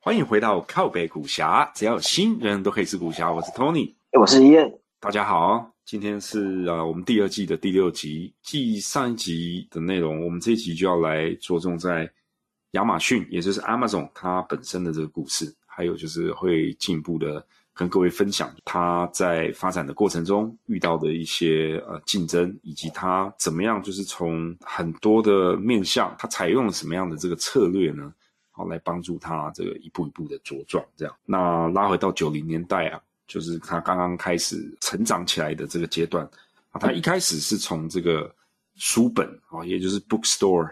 [0.00, 3.32] 欢迎回到靠北古侠，只要有心，人人都可以是古侠。
[3.32, 12.10] 我是 Tony，我是伊恩，大家好，今天是呃我们第二季的第六集，继上一集的内容，我们这一集就要来着重在
[12.70, 28.10] 亚马逊，也就是 Amazon 它本身的这个故事，还有就是会进一步的跟各位分享它在发展的过程中遇到的一些呃竞争，以及它怎么样就是从很多的面向，它采用了什么样的这个策略呢？
[28.52, 30.82] 好，来帮助他这个一步一步的茁壮。
[30.96, 36.24] 这样，那拉回到九零年代啊，就是他刚刚开始成长起来的这个阶段
[36.70, 38.32] 啊，他一开始是从这个
[38.76, 40.70] 书本啊，也就是 bookstore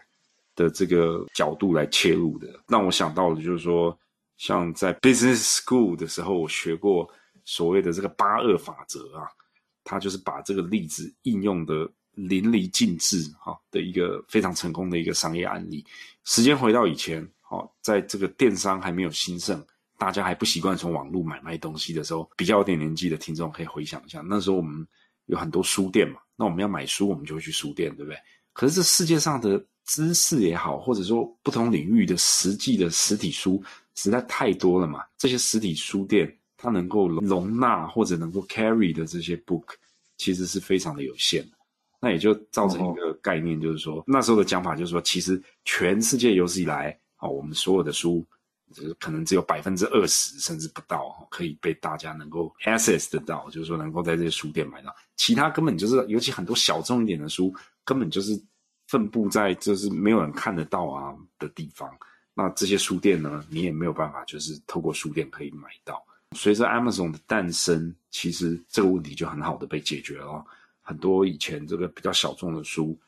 [0.55, 2.49] 的这个角度来切入的。
[2.69, 3.99] 让我想到的就是说，
[4.37, 7.09] 像在 business school 的时候，我学过
[7.45, 9.27] 所谓的这个八二法则啊，
[9.85, 15.85] 他就是把这个例子应用的淋漓尽致哈的一个非常成功的一个商业案例。
[16.25, 17.27] 时间回到以前。
[17.53, 19.63] 哦，在这个电商还没有兴盛，
[20.03, 24.85] 大家还不习惯从网络买卖东西的时候，比较有点年纪的听众可以回想一下，那时候我们
[25.27, 28.19] 有很多书店嘛，那我们要买书，我们就会去书店，对不对？
[28.53, 33.63] 可是这世界上的知识也好，或者说不同领域的实际的实体书
[33.95, 39.67] 实在太多了嘛，这些实体书店它能够容纳或者能够 carry 的这些 book，
[40.17, 41.49] 其实是非常的有限。
[42.01, 46.99] 那也就造成一个概念，就是说那时候的讲法就是说，其实全世界有史以来。
[47.23, 48.27] 哦，我们所有的书，
[48.73, 54.95] 就是可能只有百分之二十甚至不到，可以被大家能够 access 得到，就是说能够在这些书店买到。
[55.17, 58.41] 其他根本就是，尤其很多小众一点的书，根本就是
[58.89, 61.89] 分布在就是没有人看得到啊的地方。
[62.35, 66.03] 那这些书店呢，你也没有办法，就是透过书店可以买到。
[66.35, 70.45] 随着 Amazon 的诞生，其实这个问题就很好的被解决了。
[70.81, 72.99] 很多以前这个比较小众的书。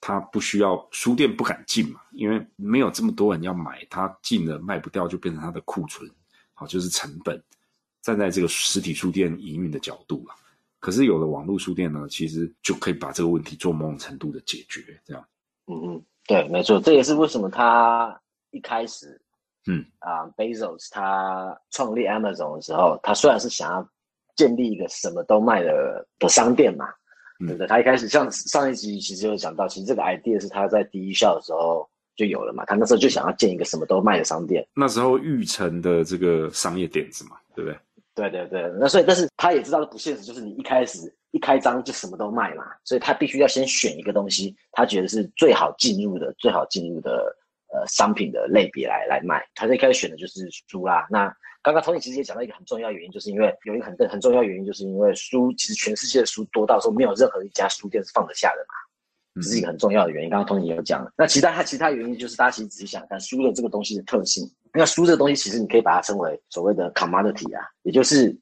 [0.00, 6.10] 他不需要书店不敢进嘛，因为没有这么多人要买，他进了卖不掉就变成他的库存，
[6.54, 7.42] 好就是成本。
[8.02, 10.34] 站在这个实体书店营运的角度了，
[10.78, 14.98] 可是有了网络书店呢，其实就可以把这个问题做某种程度的解决。
[15.04, 15.22] 这样，
[15.66, 18.18] 嗯嗯，对，没错，这也是为什么他
[18.52, 19.20] 一开始，
[19.66, 23.86] 嗯啊，Bezos 他创立 Amazon 的时候，他虽然是想要
[24.34, 26.88] 建立一个什么都卖的的商店嘛。
[27.40, 27.66] 对不对？
[27.66, 32.64] 他一开始像上一集其实有讲到，其实这个 idea 是他在第一校的时候就有了嘛。
[32.66, 37.78] 他那时候就想要建一个什么都卖的商店，那时候玉成的这个商业点子嘛，对不对？
[38.14, 38.70] 对对对。
[38.78, 47.34] 那所以，但是他也知道不现实，就是你一开始一开张就什么都卖嘛，所以他必须要先选一个东西，他觉得是最好进入的、最好进入的
[47.72, 49.44] 呃商品的类别来来卖。
[49.54, 51.06] 他一开始选的就是书啦。
[51.10, 51.32] 那
[51.62, 60.30] 刚刚 Tony 其实也讲到一个很重要原因，就是因为有一个很很重要原因，就是因为书其实全世界的书多到说没有任何一家书店是放得下的嘛，这是一个很重要的原因。
[60.30, 68.34] 刚刚 Tony 也有讲了，那其他它其他原因就是大家其实仔细想看书的这个东西的特性，那书这个东西其实你可以把它称为所谓的 commodity 啊，也就是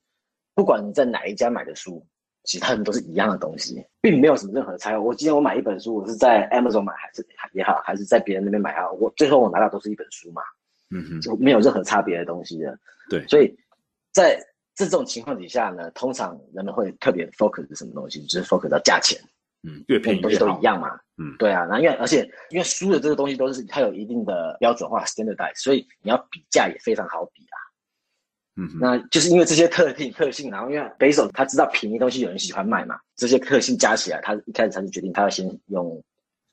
[0.55, 2.07] 不管你在哪一家买的书，
[2.49, 4.97] 其他人都是一样的东西，并没有什么任何的差异。
[4.97, 7.23] 我今天我买一本书，我是在 Amazon 买还是
[7.53, 10.41] 也好，还是在别人那边买啊，我最后我拿到都是一本书嘛。
[10.91, 12.75] 嗯哼，就没有任何差别的东西的。
[13.11, 13.55] 对，所以
[14.15, 14.43] 在
[14.75, 19.21] 这种情况底下呢，通常人们会特别 focus 什么东西，就是 focus 到价钱。
[19.69, 20.99] 嗯，越便宜东西都一样嘛。
[21.19, 21.67] 嗯，对啊。
[21.69, 27.59] 那因为而且因为书的这个东西都是它有一定的标准化 standardize，所以你要比价也非常好比啊。
[28.81, 36.03] 那就是因为这些特性特性，然后因为北手他知道便宜东西有人喜欢卖嘛，这些特性加起来，他一开始他就决定他要先用。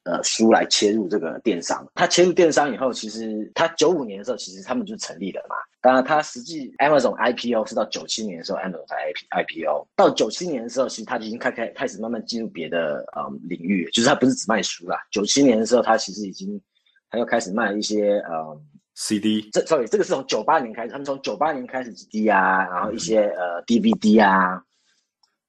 [0.07, 5.55] 呃，书来切入这个电商，他切入电商以后，其实他九五年的时候，其实他们就成立了嘛。
[5.81, 9.87] 当然，他实际 Amazon IPO 是到九七年的时候，Amazon 才 IPO。
[9.95, 14.95] 到九七年的时候，其实他已经开开开始慢慢进入别的呃领域，就是他不是只卖书啦。
[15.09, 16.61] 九七年的时候，他其实已经
[17.09, 18.61] 他又开始卖一些呃
[18.95, 19.47] CD。
[19.51, 24.63] 这 sorry，这个是从九八年开始，他们从九八年开始 CD 啊，然后一些呃 DVD 啊，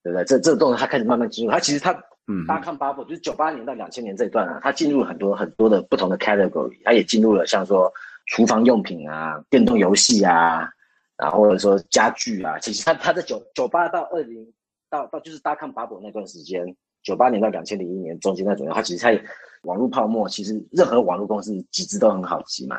[0.02, 0.24] 对不对？
[0.24, 1.98] 这这个动作他开始慢慢进入，他其实他。
[2.28, 7.88] 嗯，大康 bubble 就是九八年到两千年这一段啊，它进入了很多很多的不同的 category，它也进入了像说
[8.26, 10.68] 厨房用品啊、电动游戏啊，
[11.16, 12.58] 然后或者说家具啊。
[12.58, 14.44] 其实它它在九九八到二零
[14.90, 16.66] 到到就是大康 bubble 那段时间，
[17.04, 19.16] 九八年到两千零一年中间那种，它其实它
[19.62, 22.76] 网络泡沫，其实任何网络公司集资都很好集嘛。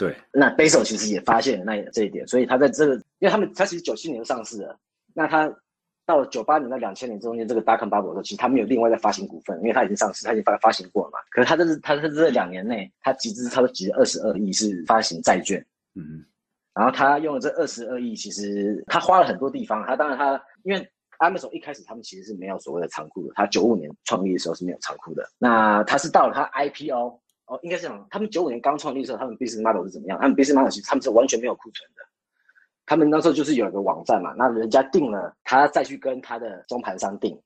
[0.00, 4.76] 对，那 b a s o 其实也发现了那这一点，所以他在这个，因为他们他其实九七年上市了，
[5.14, 5.54] 那他。
[6.06, 11.20] 到了九八年到两千年中间这个 Dark bubble 的时候，其实他没有另外再发行股份，因为他已经上市，他已经发发行过了嘛。
[11.30, 15.64] 可是他这是他在这两年内，他集资差不多集了二十二亿是发行债券，
[15.94, 16.24] 嗯
[16.74, 19.86] 然后他用了这二十二亿，其实他花了很多地方。
[19.86, 20.84] 他当然他因为
[21.20, 25.24] Amazon 一开始他们其实是没有所谓的仓库的，他九五年创立的时候是没有仓库的。
[25.38, 27.20] 那他是到了他 IPO
[27.50, 30.16] 哦，应该是这样他们九五年刚创立的时候，他们 business model 是怎么样？
[30.20, 32.02] 他们 business model 其实他们是完全没有库存的。
[32.86, 37.36] 他们那时候就是有一个网站嘛，那人家订了，他再去跟他的中盘商订，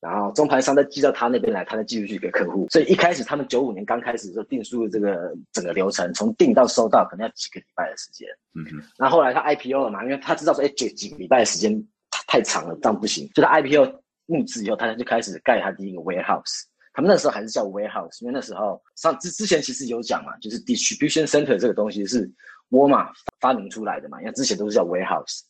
[0.00, 2.66] 然后中盘商再寄到他那边来，他再寄出去给客户。
[2.70, 8.28] 所以一开始他们九五年刚开始的时候订书的这个整个流程，从订到收到可能要几个礼拜的时间。
[8.54, 11.72] 嗯哼，那后来他 IPO 了嘛，因为他知道说，哎，几几个礼拜的时间
[12.10, 13.26] 太太长了，这样不行。
[13.34, 16.64] 所以他 IPO 募资以后，他就开始盖他第一个 warehouse。
[16.96, 22.26] 他们那时候还是叫 warehouse，因为那时候上之之前其实有讲嘛，就是 distribution center 这个东西是
[22.70, 25.42] 沃尔玛发明出来的嘛，因为之前都是叫 warehouse。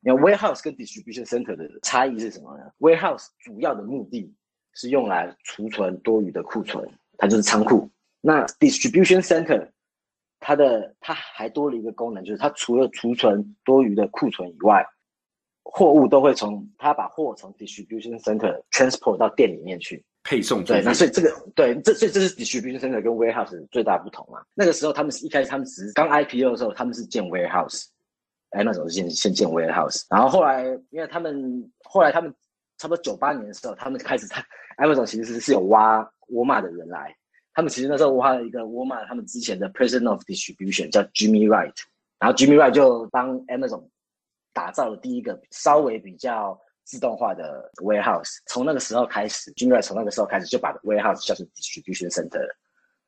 [0.00, 4.30] 你看 warehouse 跟 distribution center 的差异是什么呢？warehouse 主要的目的
[4.74, 6.86] 是用来储存多余的库存，
[7.16, 7.90] 它就是仓库。
[8.20, 9.66] 那 distribution center
[10.40, 14.86] 它的它还多了一个功能，就是它除了储存多余的库存以外，
[15.64, 20.04] 货物都会从他把货从 distribution center transport 到店里面去。
[20.24, 24.40] 配送出对，那所以这个对，这所以这是 distribution center 跟 warehouse 最大不同嘛。
[24.54, 27.86] 那个时候他们是一开始他们只是刚 IPO 的时候，他们是建 warehouse，
[28.50, 32.32] 哎，那时候是先先建 warehouse，然后后来因为他们后来他们
[32.78, 34.40] 差不多九八年的时候，他们开始他
[34.78, 37.12] Amazon 其实是有挖沃尔玛的人来，
[37.52, 41.74] 他们其实那时候挖了一个沃尔玛他们之前的 president of distribution 叫 Jimmy Wright，
[42.20, 43.82] 然后 Jimmy Wright 就帮 Amazon
[44.52, 48.38] 打造了第一个稍微比较自动化的 warehouse。
[48.46, 52.46] 从那个时候开始，Jimmy Wright 从那个时候开始就把 warehouse 叫成 distribution center。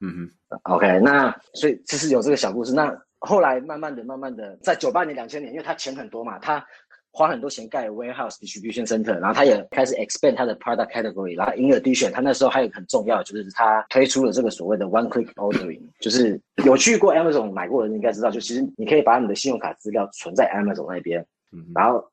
[0.01, 2.73] 嗯哼，OK，那所以这是有这个小故事。
[2.73, 6.63] 那后来慢慢的、慢慢的，在九八年、两千年，因为他钱很多嘛，他
[7.11, 20.93] 花很多钱盖 warehouse distribution center，然后他也开始 expand 他的 product category，然后 in addition，他那时候还有很重要，就是他推出了这个所谓的 one click ordering，就是有去过 Amazon 买过的人应该知道，就其实你可以把你的信用卡资料存在 Amazon
[20.93, 21.25] 那边，
[21.55, 22.05] 嗯，然后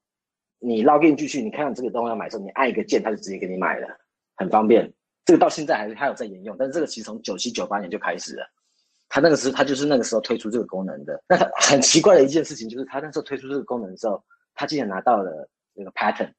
[0.59, 3.87] 你 login 进去，你看到这个东西要买的时候，你按一个键，它就直接给你买了，
[4.35, 4.91] 很方便。
[5.25, 8.47] 这个到现在还是还有在沿用，但是这个其实从九七九八年就开始了。
[9.09, 11.21] 他那个时候，他就是那个时候推出这个功能的。
[11.27, 14.23] 那他很奇怪的一件事情就是，他那时候推出这个功能的时候，
[14.53, 16.31] 他竟然拿到了那个 patent，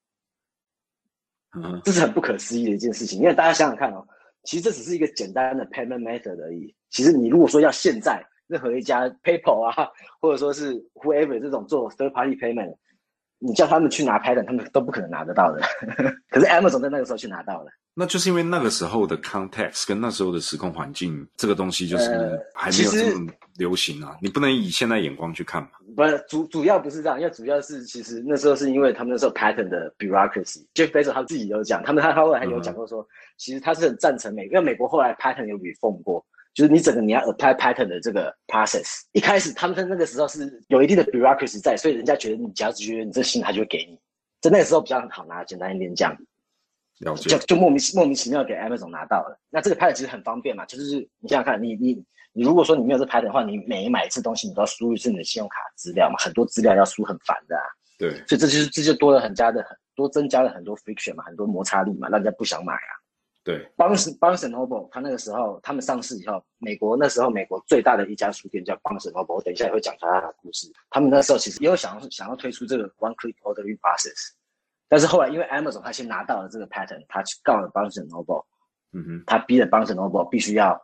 [1.55, 3.19] 嗯，这是很不可思议的一件事情。
[3.19, 4.07] 因为大家想想看哦，
[4.45, 6.75] 其实这只是一个简单的 payment method 而已。
[6.91, 9.89] 其实你如果说要现在任何一家 PayPal 啊，
[10.21, 12.75] 或者说是 whoever 这种做 third party payment，
[13.45, 15.61] 你叫他们去拿 patent，他们都不可能拿得到的。
[16.31, 17.71] 可是 Amazon 在那个时候去拿到了。
[17.95, 24.17] 那就是因为那个时候的 context 跟那时候的时空环境，这个东西就是呃还没有这么流行啊。
[24.23, 25.69] 你不能以现在眼光去看嘛。
[25.95, 30.65] 不是主主要不是这样，因为主要是其实那时候是因为他们那时候 patent 的 bureaucracy。
[30.75, 33.07] Jeff Bezos 他自己有讲，他们他他后来还有讲过说，
[33.37, 36.25] 其实他是很赞成美，因为美国后来 patent 有 reform 过，
[36.55, 39.01] 就是你整个你要 apply patent 的这个 process。
[39.13, 43.99] 一开始他们在那个时候是有一定的 bureaucracy 在，所以人家觉得你只要觉得你这信，他就会给你。
[44.41, 46.17] 在那个时候比较好拿，简单一点讲，
[47.01, 49.39] 了解就，就莫名其莫名其妙给 Amazon 拿到了。
[49.51, 57.63] 那这个 patent 其实很方便嘛，就是你想想看，你你你如果说你没有这 patent 的话，你每买一次东西你都要输入一次你的信用卡资料嘛，很多资料要输，很烦的啊。
[57.99, 62.91] 对，所以这就是这就多了很加的很多增加了很多 friction 嘛，很多摩擦力嘛，让人家不想买啊。
[63.45, 70.71] 对，Barnes Barnes Noble 他那个时候他们上市以后，美国那时候美国最大的一家书店叫 Barnes Noble，我等一下也会讲他的故事。
[70.91, 74.31] 他们那时候其实也有想要想要推出这个 one click ordering process，
[74.89, 78.45] 但是后来因为 Amazon 他先拿到了这个 patent，他去告了 Barnes Noble，
[78.93, 80.81] 嗯哼，他逼着 Barnes Noble 必须要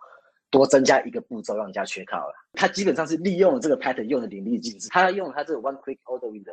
[0.51, 2.35] 多增加一个步骤，让人家缺靠了。
[2.55, 4.89] 他基本上是利用了这个 patent 用的淋漓尽致。
[4.89, 6.53] 他用他这个 one click ordering 的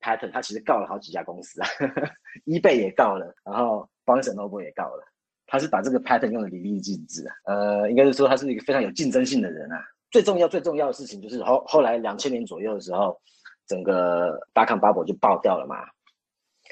[0.00, 1.68] patent，他其实告了好几家公司啊，
[2.46, 5.04] eBay 也告了，然后 Barnes Noble 也告了。
[5.48, 9.82] 他是把这个 patent 用的淋漓尽致啊，呃，应该是说他是一个非常有竞争性的人啊。
[10.10, 13.18] 最重要最重要的事情就是后后来两千年左右的时候，
[13.66, 15.76] 整个大康 bubble 就爆掉了嘛。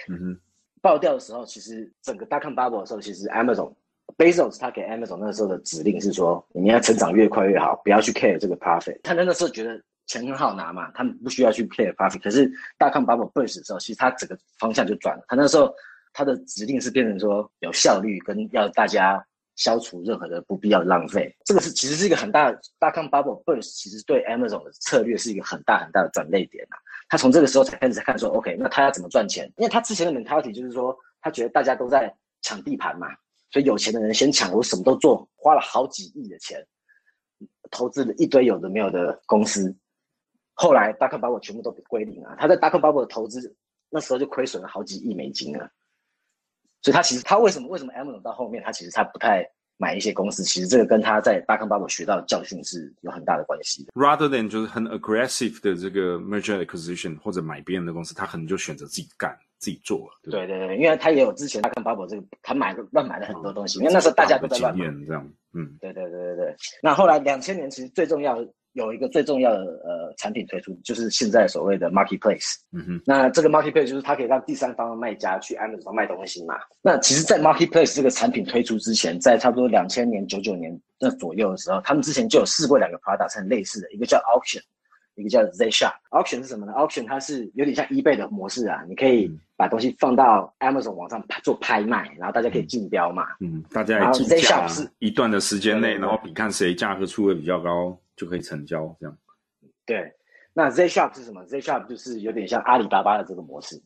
[0.08, 0.40] 嗯哼，
[0.80, 3.74] 爆掉的时候，其实整个大康 bubble 的时候，其实 Amazon
[4.16, 9.00] Bezos 他给 Amazon 那时候的指令是说，你要成长越快越好，不要去 care 这个 profit。
[9.02, 12.22] 他那个时候觉得钱很好拿嘛，他们不需要去 care profit。
[12.22, 15.24] 可是大康 bubble burst 的时候，其实他整个方向就转了。
[15.28, 15.74] 他那时候
[16.16, 19.22] 他的指令是变成说有效率，跟要大家
[19.54, 21.30] 消除任何的不必要的浪费。
[21.44, 26.78] 这个是其实是一个很大的大康 bubble burst，其实对 Amazon 的策略是一个很大很大的转捩点啊。
[27.10, 29.44] 他从这个时候才开始看说，OK，那他要怎么赚钱？
[29.58, 33.08] 因为他之前的 mentality 就是说，他觉得大家都在抢地盘嘛，
[33.50, 36.66] 所以有钱的人先抢，我什么都做，花了好几亿的钱，
[37.70, 39.76] 投资了一堆有的没有的公司。
[40.54, 43.54] 后来大康把我全部都归零啊，他在大康把我的投资
[43.90, 45.70] 那时候就亏损了好几亿美金了。
[46.86, 49.44] 所以他其实他为什么为什么 Amazon 到后面他其实他不太
[49.76, 53.92] 买一些公司，其实这个跟他在巴康 bubble 学到的教训是有很大的关系的。
[53.94, 64.84] rather than 就是很 aggressive 的这个 merger acquisition 或者买别人的公司，他可能就选择自己干、自己做了，对不对对对，因为他也有之前大康 bubble 这个他买了乱买了很多东西，因为那时候大家都在乱买。
[65.04, 66.56] 这样，嗯对对对对对。
[66.80, 68.38] 那后来两千年其实最重要
[68.76, 72.56] 有一个最重要的呃产品推出，就是现在所谓的 marketplace。
[72.72, 76.54] 嗯哼，那这个 marketplace 就是它可以让第三方的卖家去 Amazon 上卖东西嘛。
[76.82, 84.60] 那其实，在 marketplace 这个产品推出之前，在差不多两千年、九九年那左右的时候，他们之前就有试过两个 product 是很类似的，一个叫 auction，
[85.14, 85.94] 一个叫 Z Shop。
[86.10, 93.24] auction 是什么呢？auction 它是有点像 eBay 的模式啊，你可以把东西放到 Amazon 网上做拍卖，然后大家可以竞标嘛。
[93.40, 99.18] 嗯，大家然后来竞 Z 价 Shop 是一段的时间内，然后比看谁价格出的比较高，就可以成交，这样。
[99.84, 100.12] 对，
[100.52, 103.80] 那 Z Shop 是什么？Z Shop 就是有点像阿里巴巴的这个模式，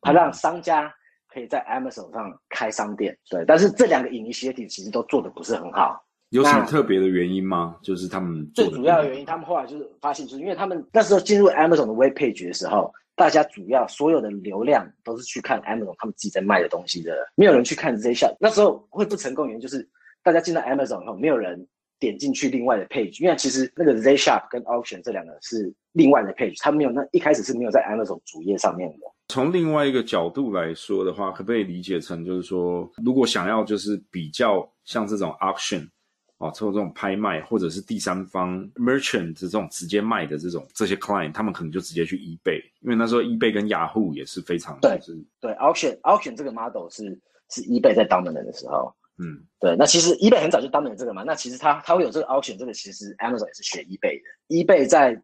[0.00, 0.92] 它让商家
[1.28, 3.16] 可以在 Amazon 上开商店。
[3.30, 6.04] 对，但是这两个 initiative 其实都做的不是很好。
[6.30, 7.76] 有什么特别的原因吗？
[7.80, 18.34] 就是他们最主要的原因，他们后来就是发现，就是因为他们那时候进入 Amazon 的 web page 的时候，大家主要所有的流量都是去看 Amazon 他们自己在卖的东西的，没有人去看 Z Shop。
[18.40, 19.88] 那时候会不成功原因就是
[20.24, 21.64] 大家进到 Amazon 以后，没有人
[21.98, 29.06] 点进去另外的 page，因为其实那个 Z Shop 跟 Auction 这两个是另外的 page，它没有那一开始是没有在 Amazon 主页上面的。
[29.28, 35.88] 从另外一个角度来说的话，可不可以理解成就是说，如果想要就是比较像这种 auction
[36.36, 48.06] 啊，做这种拍卖，或者是第三方 merchant 这种直接卖的这种这些 client，他们可能就直接去 eBay，因为那时候 eBay 跟 Yahoo 也是非常对就是对，Auction Auction 这个 model 是是 eBay 在
[48.06, 48.94] dominant 的时候。
[49.18, 54.56] 嗯对，那其实 eBay 很早就 dominate 这个嘛，那其实它它会有这个 auction，这个其实 Amazon 也是学 eBay 的。
[54.56, 55.14] eBay 在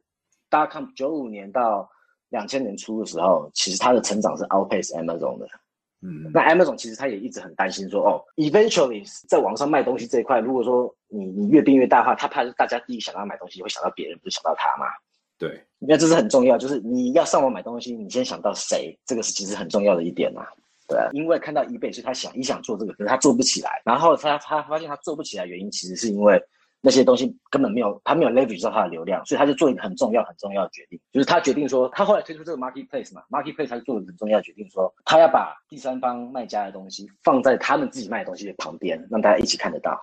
[0.48, 1.90] 大家看九五年到
[2.28, 5.46] 两千年初的时候，其实它的成长是 outpace Amazon 的。
[6.02, 14.86] 嗯那 Amazon 其实他也一直很担心说，哦，eventually 在网上卖东西这一块，如果说你你越变越大化，他怕大家第一想到买东西会想到别人，不是想到他嘛？
[15.36, 20.40] 对，因为这是很重要，就是你要上网买东西，你先想到谁，这个是其实很重要的一点呐、
[20.90, 23.80] 对啊，因为看到 eBay，所以他想一想做这个，可是他做不起来。
[23.84, 26.42] 然后他他发现他做不起来，原因其实是因为
[26.82, 40.00] 那些东西根本没有，他没有 leverage 到他的流量，所以他就做一个很重要很重要的决定，就是他决定说，他后来推出这个 marketplace 嘛，marketplace 他就做了很重要的决定说，他要把第三方卖家的东西放在他们自己卖的东西的旁边，让大家一起看得到。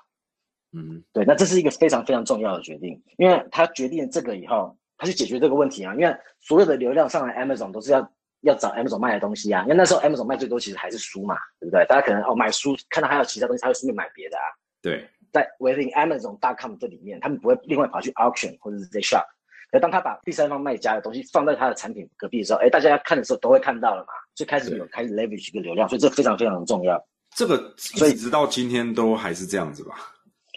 [0.74, 5.96] 嗯对，那这是一个非常非常重要的决定，因为他决定了这个以后，他去解决这个问题啊。
[5.96, 8.02] 因为所有的流量上来 Amazon 都是要
[8.42, 9.64] 要找 Amazon 卖的东西啊。
[9.64, 11.86] 因为那时候 Amazon 卖最多其实还是书嘛，对不对？
[11.88, 14.44] 大家可能哦买书，看到还有其他东西，他会顺便买别的啊。
[14.82, 19.26] 对，在 within Amazon.com 这里面，他们不会另外跑去 auction 或者是 Z Shop。
[19.70, 26.98] 可当他把第三方卖家的东西放在他的产品隔壁的时候，哎，大家看的时候都会看到了嘛，就开始有开始 leverage 一个流量，所以这非常非常重要。
[27.36, 29.96] 这个所以直直到今天都还是这样子吧，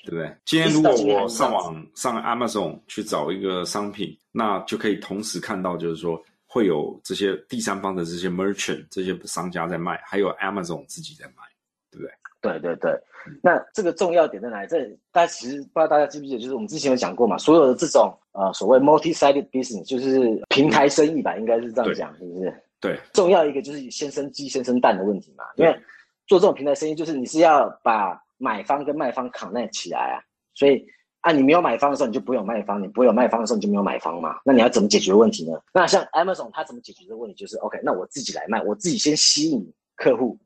[0.04, 0.32] 对不对？
[0.44, 11.44] 今天如果我上网上 Amazon 去找一个商品，那就可以同时看到，就是说会有这些第三方的这些 merchant 这些商家在卖，还有 Amazon 自己在卖，
[11.92, 12.12] 对不对？
[12.42, 13.00] 对对对，
[13.40, 14.66] 那这个重要点在哪里？
[14.68, 22.62] 这大家其实不知道大家记不记得，就是我们之前有讲过嘛，所有的这种呃所谓 multi-sided business，就是平台生意吧，应该是这样讲，是不是？
[22.80, 25.80] 对，重要一个就是先生鸡先生蛋的问题嘛，因为
[26.26, 30.18] 做这种平台生意，就是你是要把买方跟卖方 connect 起来啊，
[30.54, 30.84] 所以
[31.20, 34.38] 啊，你没有买方的时候，你就不会有卖方；你不会有卖方的时候，你就没有买方嘛。
[34.44, 35.60] 那你要怎么解决问题呢？
[35.74, 37.34] 那像 Amazon 它怎么解决这个问题？
[37.34, 40.38] 就是 OK，那我自己来卖，我自己先吸引客户，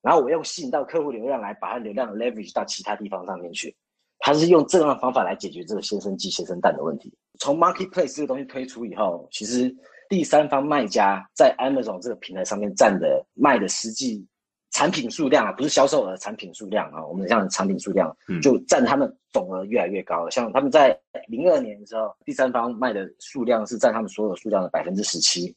[0.00, 3.74] 然后我用吸引到客户流量来把它流量 leverage 到其他地方上面去。
[4.24, 7.12] 它是用这样的方法来解决这个先生鸡先生蛋的问题。
[7.40, 9.74] 从 marketplace 这个东西推出以后，其实
[10.08, 14.24] 第三方卖家在 Amazon 这个平台上面占的卖的实际
[14.82, 18.40] 产品数量啊，不是销售额，产品数量啊，我们像产品数量嗯。
[18.42, 20.30] 就占他们总额越来越高了。
[20.32, 20.98] 像他们在
[21.28, 25.54] 零二年的时候，第三方卖的数量是占他们所有数量的百分之十七，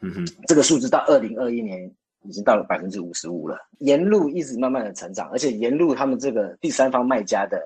[0.00, 1.92] 嗯哼，这个数字到二零二一年
[2.22, 7.58] 已经到了百分之五十五了，沿路一直慢慢的成长，而且沿路他们这个第三方卖家的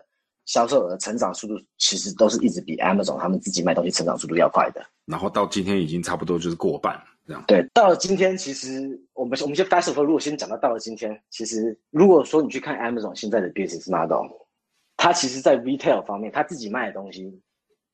[0.47, 4.83] 销售额成长速度，其实都是一直比 Amazon 他们自己卖东西成长速度要快的。
[5.05, 7.45] 然后到今天已经差不多就是过半这样。
[7.47, 14.31] 对，到了今天，其实我们我们先 fast forward，如果先讲到到了今天，其实如果说你去看 Amazon 现在的 business model，
[14.97, 17.41] 它其实在 retail 方面，它自己卖的东西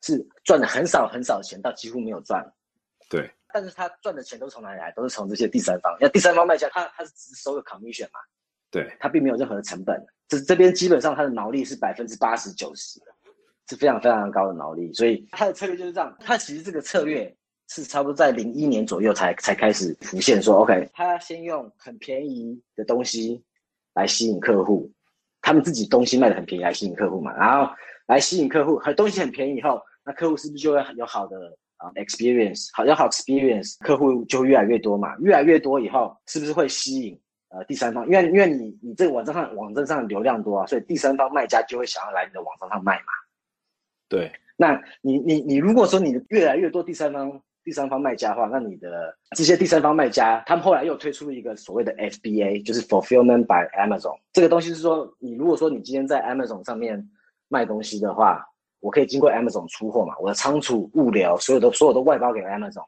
[0.03, 2.45] 是赚的很少很少的钱，到几乎没有赚。
[3.11, 4.93] 对，但是他赚的钱都是从哪里来？
[4.93, 5.97] 都是从这些第三方。
[5.99, 8.21] 那第三方卖家，他他是只收个 commission 嘛，
[8.71, 9.99] 对，他并没有任何的成本。
[10.29, 13.01] 这这边基本上他的毛利是百分之八十九十，
[13.67, 14.93] 是非常非常高的毛利。
[14.93, 17.35] 所以他的策略就是这样，他其实这个策略
[17.69, 23.45] 是差不多在零一年左右才才开始浮现说，OK，他先用很便宜的东西
[23.95, 24.91] 来吸引客户，
[25.43, 27.73] 他们自己东西卖的很便宜来吸引客户嘛，然后
[28.07, 31.37] 来吸引客户，很东西很便宜以后，那客户是不是就会有好的
[31.77, 37.21] 啊、experience，好有好 experience，客户就会越来越多嘛，越来越多以后，是不是会吸引
[37.51, 38.05] 呃第三方？
[38.07, 43.13] 因为因为你你这个网站上网站上的流量多啊，所以第三方卖家就会想要来你的网站上卖嘛。
[44.09, 54.19] 对，那你你你如果说你越来越多第三方第三方卖家的话，那你的这些第三方卖家，他们后来又推出了一个所谓的 FBA，就是 Fulfillment by Amazon。
[54.33, 57.07] 这个东西是说，你如果说你今天在 Amazon 上面
[57.49, 58.43] 卖东西的话，
[58.81, 62.87] 我可以经过 Amazon 出货嘛，我的仓储、物流，所有的所有都外包给 Amazon。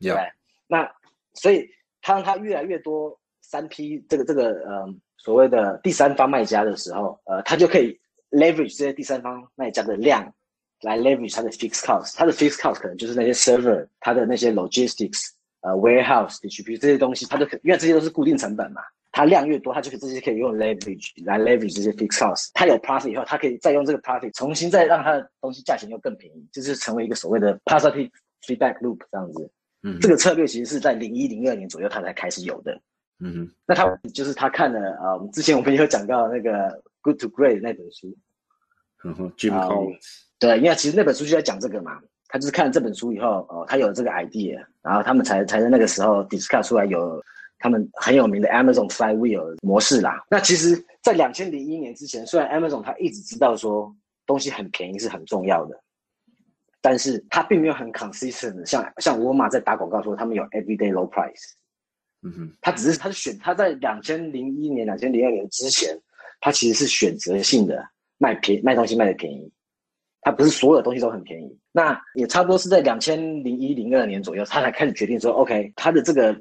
[0.00, 0.30] 对 Yeah，，
[0.66, 0.90] 那
[1.34, 1.68] 所以
[2.00, 10.32] 当它越来越多三 P 这个这个呃所谓的第三方卖家的时候，呃，他就可以 leverage 这些第三方卖家的量
[10.82, 18.80] 来 leverage 它的 fixed cost，它的 fixed cost 可能就是那些 server，它的那些 logistics，呃 warehouse distribute 这些东西，它就可因为这些都是固定成本嘛。
[19.12, 22.50] 它量越多，它就可以这些可以用 leverage 来 leverage 这些 fixed cost。
[22.54, 28.08] 它有 profit 以后，它可以再用这个 profit 重新再让它的东西价钱又更便宜，就是成为一个所谓的 positive
[28.46, 29.50] feedback loop 这样子。
[29.82, 32.80] 嗯，这个策略其实是在零一零二年左右他才开始有的。
[33.18, 33.84] 嗯哼，那他
[34.14, 36.50] 就是他看了啊、呃，之前我们也有讲到那个
[37.02, 38.16] 《Good to Great》那本书，
[39.04, 42.00] 嗯哼，Jim 啊 Collins，对，因为其实那本书就在讲这个嘛。
[42.32, 47.20] 他就是看了这本书以后，哦，他有这个 idea，然后他们才才在那个时候 discuss 出来有
[47.58, 50.24] 他们很有名的 Amazon Flywheel 模式啦。
[50.30, 53.92] 那其实，在两千零一年之前，虽然 Amazon 他一直知道说
[54.26, 55.76] 东西很便宜是很重要的，
[56.80, 61.54] 但是他并没有很 consistent 的，像像沃尔玛在打广告说他们有 everyday low price，
[62.22, 65.98] 嗯哼，他只是他是选他在两千零一年、两千零二年之前，
[66.40, 67.84] 他其实是选择性的
[68.18, 69.50] 卖便卖东西卖的便宜，
[70.22, 71.58] 他不是所有东西都很便宜。
[71.72, 76.34] 那也差不多是在两千零一零二年左右，他才开始决定说，OK，他的这个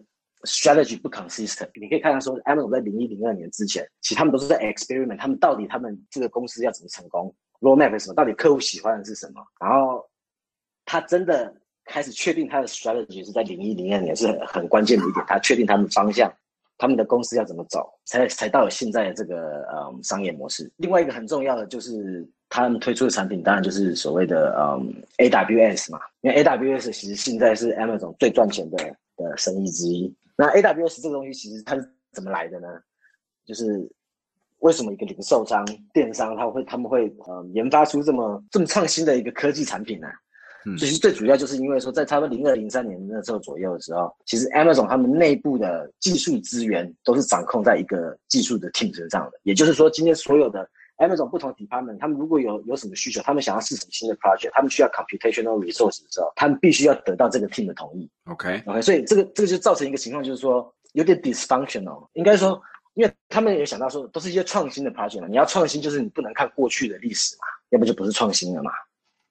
[0.43, 1.69] strategy 不 consistent。
[1.75, 10.03] 你可以看到说，Amazon 在零一零二年之前，其实他们都是在 experiment，他们到底他们这个公司要怎么成功，roadmap 是什么，到底客户喜欢的是什么，然后
[10.85, 11.53] 他真的
[11.85, 15.23] 开始确定他的 strategy 是在零一零二年，是很很关键的一点。
[15.27, 16.31] 他确定他们方向，
[16.77, 20.71] 他们的公司要怎么走，才才到了现在的这个嗯商业模式。
[20.77, 28.77] 另外一个很重要的就是他们推出的产品，当然就是所谓的嗯 AWS 嘛，因为 AWS 其实现在是 Amazon 最赚钱的
[29.15, 30.13] 的生意之一。
[30.35, 32.67] 那 AWS 这个东西其实它是怎么来的呢？
[33.45, 33.89] 就是
[34.59, 49.39] 为什么一个零售商、电商他会他们会呃研发出这么这么创新的一个科技产品呢、嗯其实最主要就是因为说，在差不多零二零三年那时候左右的时候，其实 Amazon 他们内部的技术资源都是掌控在一个技术的 team 身上的。
[49.43, 58.09] 也就是说，今天所有的 Amazon 不同 department，他们如果有有什么需求，他们想要试什么新的 project，他们需要 computational resource 的时候，他们必须要得到这个 team 的同意。
[58.25, 62.61] OK，OK，所以这个这个就造成一个情况，就是说有点 dysfunctional，应该说，
[62.95, 68.71] 因为他们也想到说，都是一些创新的 project 嘛，你要创新，就是你不能看过去的历史嘛，要不就不是创新了嘛，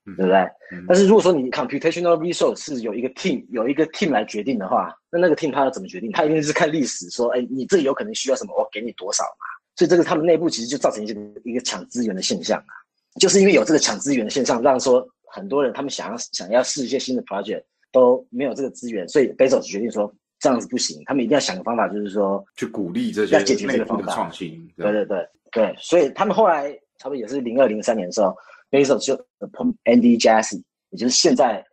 [0.06, 0.38] 嗯对不对？
[0.72, 6.10] 嗯但是如果说你 computational resource 是有一个 team 有一个 team 来决定的话，那那个 team 他要怎么决定？
[6.12, 9.44] 他一定是看历史，说，哎，你这里有可能需要什么，我给你多少嘛。
[9.78, 12.74] 所以这个他们内部其实就造成一个一个抢资源的现象啊，
[13.20, 17.62] 就是因为有这个抢资源的现象，让说很多人他们想要想要试一些新的 project
[17.92, 24.68] 都没有这个资源，所以 Bezos 决定说这样子不行，他们一定要想个方法，就是说去鼓励这些要解决这个方法创新。
[24.76, 28.36] 对对对对，所以他们后来差不多也是零二零三年的时候
[28.72, 30.60] ，Bezos 就 appoint Andy Jassy，
[30.90, 31.64] 也就是现在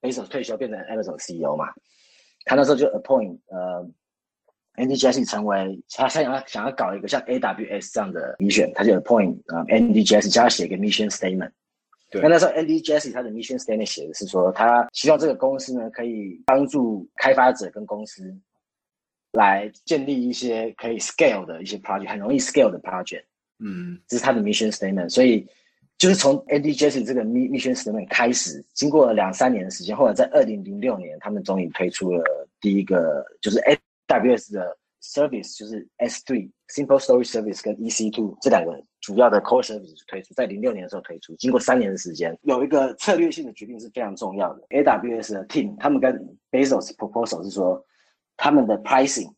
[0.00, 1.66] Bezos 退休变成 Amazon CEO 嘛，
[2.44, 3.88] 他那时候就 appoint 呃
[4.76, 11.50] Andy Jassy 成为他他想要想要搞一个像 AWS 这样的 mission，他就 appoint 呃 Andy Jassy 叫他写一个 mission statement。
[12.08, 18.32] 对那那时候 Andy Jassy 他的 mission statement 写的是说，他希望这个公司呢可以帮助开发者跟公司
[19.32, 23.24] 来建立一些可以 scale 的一些 project，很容易 scale 的 project，
[23.58, 25.08] 嗯这是他的 mission statement。
[25.08, 25.46] 所以
[25.98, 32.22] 就是从 Andy Jassy 这个 mi- mission statement 开始，经过了两三年的时间，后来在二零零六年，他们终于推出了
[32.60, 33.58] 第一个就是
[34.08, 44.62] AWS 的 service，就是 S3 Simple Storage Service 跟 EC2 这两个主要的 core service 推出，在零六年的时候推出，经过三年的时间，有一个策略性的决定是非常重要的。
[44.70, 46.14] AWS 的 team 他们跟
[46.50, 47.84] Bezos proposal 是说，
[48.36, 49.32] 他们的 pricing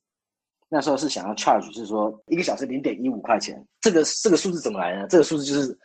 [0.70, 3.62] 那时候是想要 charge，是说一个小时零点一五块钱。
[3.80, 5.06] 这个这个数字怎么来呢？
[5.08, 5.78] 这个数字就是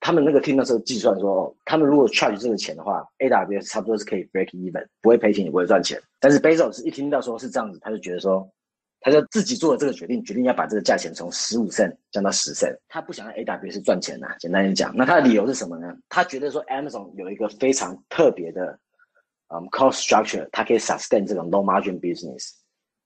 [0.00, 6.00] 他们那个 team 那时候计算说，他们如果 charge 这个钱的话，AWS 差不多是可以 break even，不会赔钱也不会赚钱。
[6.20, 8.48] 但是 Bezos 一听到说是这样子，他就觉得说，
[9.00, 12.76] 他就自己做了这个决定，决定要把这个价钱从十五 cent 降到十 cent。
[12.88, 15.96] 他不想让 AWS 赚钱呐、简单一讲，那他的理由是什么呢？
[16.08, 18.78] 他觉得说 Amazon 有一个非常特别的
[19.48, 22.50] 嗯 cost structure，它可以 sustain 这种 low margin business。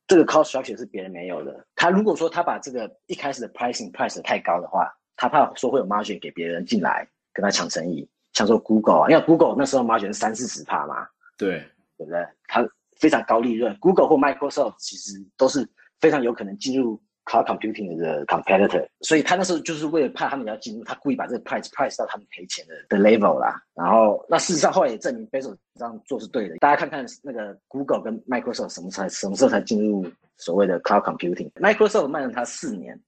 [0.07, 1.65] 这个 cost structure 是别人没有的。
[1.77, 4.91] 他如果说他把这个一开始的 pricing price 得太高的话，
[5.21, 11.07] 他怕说会有 margin 给别人进来跟他抢生意，像说 Google 啊，因为 Google 那时候 margin 是三四十帕嘛，
[11.37, 11.63] 对，
[11.99, 12.27] 对不对？
[12.49, 12.67] 它
[12.99, 15.69] 非常高利润，Google 或 Microsoft 其实都是
[16.01, 23.63] 非常有可能进入 cloud computing 的 competitor，所以他那时候就是为了怕他们要进入，他故意把这个 price price 到他们赔钱的的 level 啦。
[23.75, 26.57] 然后那事实上后来也证明 Bezos 这样做是对的。
[26.61, 32.99] 大家看看那个 Google 跟 Microsoft 什么才什么时候才进入所谓的 cloud computing？Microsoft 卖了他四年。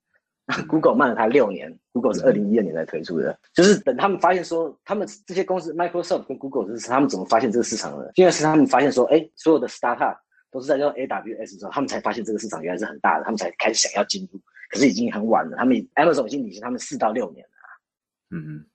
[0.69, 8.11] Google 慢了它六年，Google 是二零一二年才推出的，就是等他们发现说，他们这些公司 Microsoft 跟 Google 是他们怎么发现这个市场的？
[8.17, 10.17] 因为是他们发现说，哎，所有的 startup
[10.51, 18.67] 都是在用 AWS 的时候，他们才发现这个市场原来是很大的，他们才开始想要进入，可是已经很晚了，他们 Amazon 已经领先他们四到六年了，嗯嗯，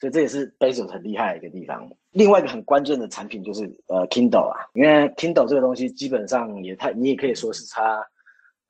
[0.00, 1.88] 所以这也是 Bezos 很厉害的一个地方。
[2.12, 8.02] 另外一个很关键的产品就是呃 Kindle 啊，因为 Kindle 这个东西基本上也它你也可以说是它。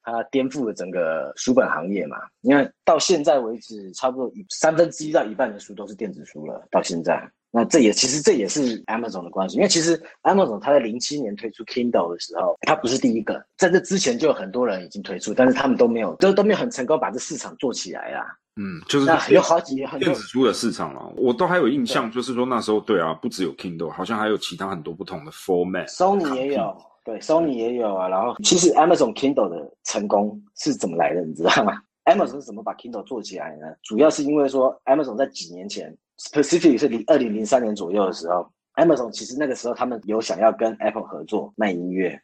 [0.03, 2.17] 它颠覆了整个书本行业嘛？
[2.41, 6.67] 因为到现在为止，差不多一三分之一到一半的书都是电子书了。
[6.71, 9.57] 到现在，那这也其实这也是 Amazon 的关系。
[9.57, 18.25] 因为其实 Amazon 它在零七年推出 Kindle 的时候，它不是第一个，在这之前就有很多人已经推出，但是他们都没有都都没有很成功把这市场做起来啊。
[18.57, 25.87] 嗯，就是那有好几很电子书的市场了，我都还有印象，就是说那时候对啊，不只有 Kindle，好像还有其他很多不同的 format。
[25.89, 26.77] Sony 也有。
[27.05, 28.09] 对，Sony 也有啊。
[28.09, 31.73] 然后，其实 Amazon Kindle 的成功是怎么来的，你知道吗
[32.05, 33.67] ？Amazon 是怎么把 Kindle 做起来呢？
[33.83, 42.21] 主要是因为说，Amazon 在几年前，specifically 是零二零零三年左右的时候，Amazon 其实那个时候他们有想要跟 Apple 合作卖音乐。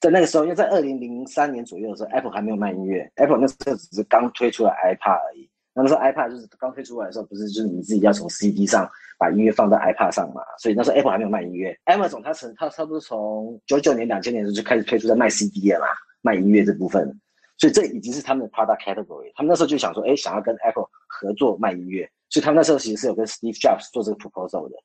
[0.00, 5.49] 在那个时候，因为在二零零三年左右的时候，Apple 还没有卖音乐，Apple 那时候只是刚推出了 iPad 而已。
[5.72, 10.42] 那时候 iPad 就是刚推出来的时候，不是就是你自己要从 CD 上把音乐放到 iPad 上嘛？
[10.58, 11.76] 所以那时候 Apple 还没有卖音乐。
[11.86, 15.86] Amazon 它从它差不多从九九年、两千年的时候就开始推出在卖 CD 了嘛，
[16.22, 17.08] 卖音乐这部分。
[17.56, 19.30] 所以这已经是他们的 product category。
[19.34, 22.10] 他们那时候就想说，哎，想要跟 Apple 合作卖音乐。
[22.30, 24.76] 所以他们那时候其实是有跟 Steve Jobs 做这个 proposal 的，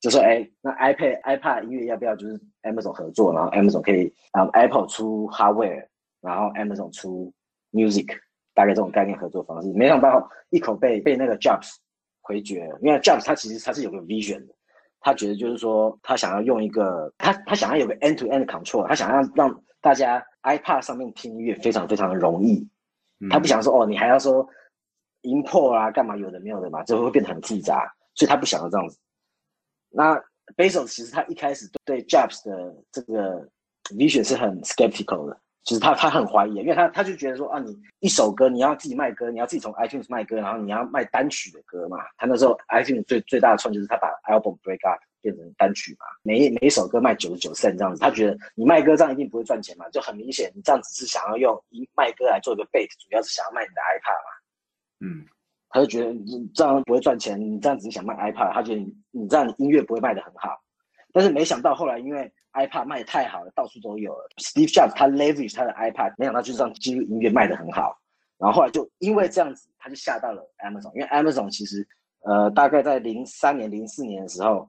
[0.00, 5.86] 就说，哎，那 iPad iPad 音乐要不要就是 Amazon 合作，然后 Amazon 可以啊 Apple 出 hardware，
[6.20, 7.32] 然后 Amazon 出
[7.72, 8.18] music。
[8.56, 11.74] 大概这种概念合作方式，没想到一口被被那个 Jobs
[12.22, 12.78] 回绝了。
[12.80, 14.54] 因为 Jobs 他其实他是有个 vision 的，
[15.00, 22.66] 他觉得就是说他想要用一个他他想要有个 end to end control，他想要让大家 iPad 上面听音乐非常非常的容易。
[23.28, 24.48] 他不想说哦，你还要说
[25.22, 28.98] import 啊，干嘛有的没有的嘛，就会变得很复杂，所以他不想要这样子。
[29.90, 30.18] 那
[30.56, 33.46] Bezos 其实他一开始对 Jobs 的这个
[33.90, 35.38] vision 是很 skeptical 的。
[35.66, 41.98] 其实他他很怀疑，因为他他就觉得说啊，你一首歌你要自己卖歌，你要自己从 iTunes 卖歌，然后你要卖单曲的歌嘛。
[42.16, 48.00] 他那时候 iTunes 最最大的创就是他把 album break up 变成单曲嘛，每每一首歌卖九十九 cent 这样子。
[48.00, 54.30] 他觉得你卖歌这样一定不会赚钱嘛，就很明显你这样只是想要用一卖歌来做一个 bait，主要是想要卖你的 iPad 嘛。
[55.00, 55.26] 嗯，
[55.70, 60.56] 他就觉得你这样不会赚钱，你这样只是想卖 iPad，他觉得你你这样音乐不会卖得很好。
[61.12, 64.28] 但是没想到后来因为 iPad 卖的太好了，到处都有了。
[64.38, 67.96] Steve Jobs 他 leverage 他的 iPad，没想到就这样进入音乐卖的很好。
[68.38, 70.94] 然后后来就因为这样子，他就下到了 Amazon。
[70.94, 71.86] 因为 Amazon 其实，
[72.20, 74.68] 呃，大概在零三年、零四年的时候，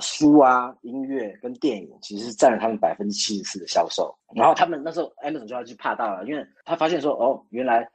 [0.00, 4.16] 书啊、音乐跟电影其实是占了他们百分之七十四的销售。
[4.34, 7.88] 然后他们那时候 Amazon 就要去怕到了，因为他发现说，哦，原来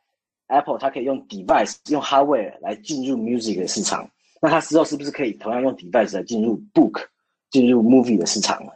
[0.48, 4.10] Apple 它可以用 device、用 hardware 来进入 music 的市场。
[4.42, 7.02] 那他之后是不是可以同样用 device 来进入 book、
[7.50, 8.74] 进入 movie 的市场了？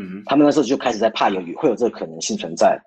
[0.00, 2.80] 嗯，他们那时候就开始在怕有会有这个可能性存在，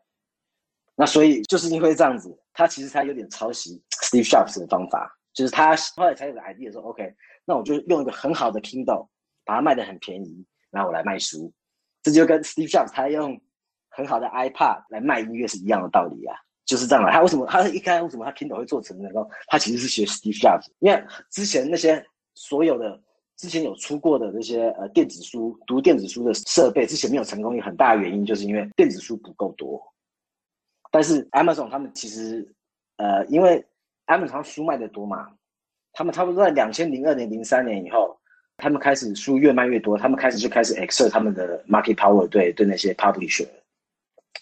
[0.95, 9.10] 那所以就是因为这样子，他其实他有点抄袭 Steve Jobs 的方法，就是他后来才有个 idea 说，OK，那我就用一个很好的 Kindle，
[9.43, 11.52] 把它卖的很便宜，然后我来卖书，
[12.02, 13.38] 这就跟 Steve Jobs 他用
[13.89, 17.12] 很好的 iPad 来卖音乐是一样的道理啊，就是这样的。
[17.12, 22.02] 他为什么他一开始为什么他 Kindle 会做成能够，他其实是学 Steve Jobs，因为之前那些
[22.36, 22.97] 所有的。
[23.41, 29.82] 之前有出过的那些呃电子书读电子书的设备，之前没有成功，有很大的原因就是因为电子书不够多。
[30.91, 32.47] 但是 Amazon 他们其实
[32.97, 33.65] 呃，因为
[34.06, 35.27] Amazon 书卖的多嘛，
[35.93, 38.15] 他们差不多在两千零二年、零三年以后，
[38.58, 43.47] 他们开始书越卖越多，他们开始就开始 exert 他们的 market power 对对那些 publisher，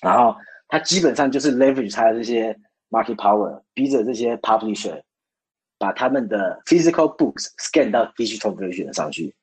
[0.01, 0.35] 然后
[0.67, 2.53] 他基本上就是 leverage 他的这些
[2.89, 5.01] market power，逼着这些 publisher。
[5.79, 9.33] 把他们的 physical books scan 到 digital version 上去，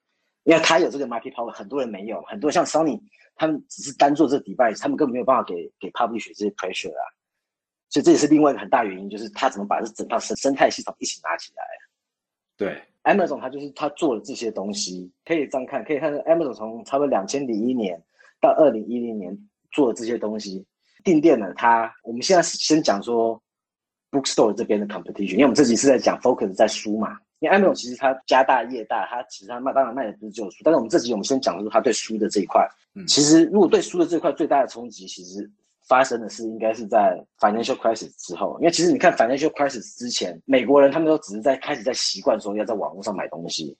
[0.45, 3.01] 因为他有这个 market power，很多人没有，很多像 Sony，
[3.35, 7.03] 他们只是单做这 device，他们根本没有办法给给 publisher 这些 pressure 啊，
[7.89, 11.63] 所以这也是另外一个很大原因，就是他怎么把这整套生生态系统一起拿起来。
[12.59, 18.03] 对 Amazon 它就是他做了这些东西，可以这样看，可以看到 Amazon 从差不多两千零一年
[18.41, 19.37] 到二零一零年
[19.73, 20.67] 做的这些东西，
[21.05, 21.93] 定电了它。
[22.03, 23.41] 我们现在先讲说
[24.17, 27.19] bookstore 这边的 competition，因为我们这集是在讲 focus 在书嘛。
[27.41, 32.67] 因为 Amazon 其实它家大业大，它其实它卖当然卖的不是只有书，但是我们这集我们先讲的是它对书的这一块。
[32.95, 35.49] 嗯其实如果对书的这一块最大的冲击，其实
[35.87, 43.77] 发生的是应该是在 financial crisis 之后，因为其实你看 financial crisis 之前，美国人他们都只是在开始在习惯说要在网络上买东西，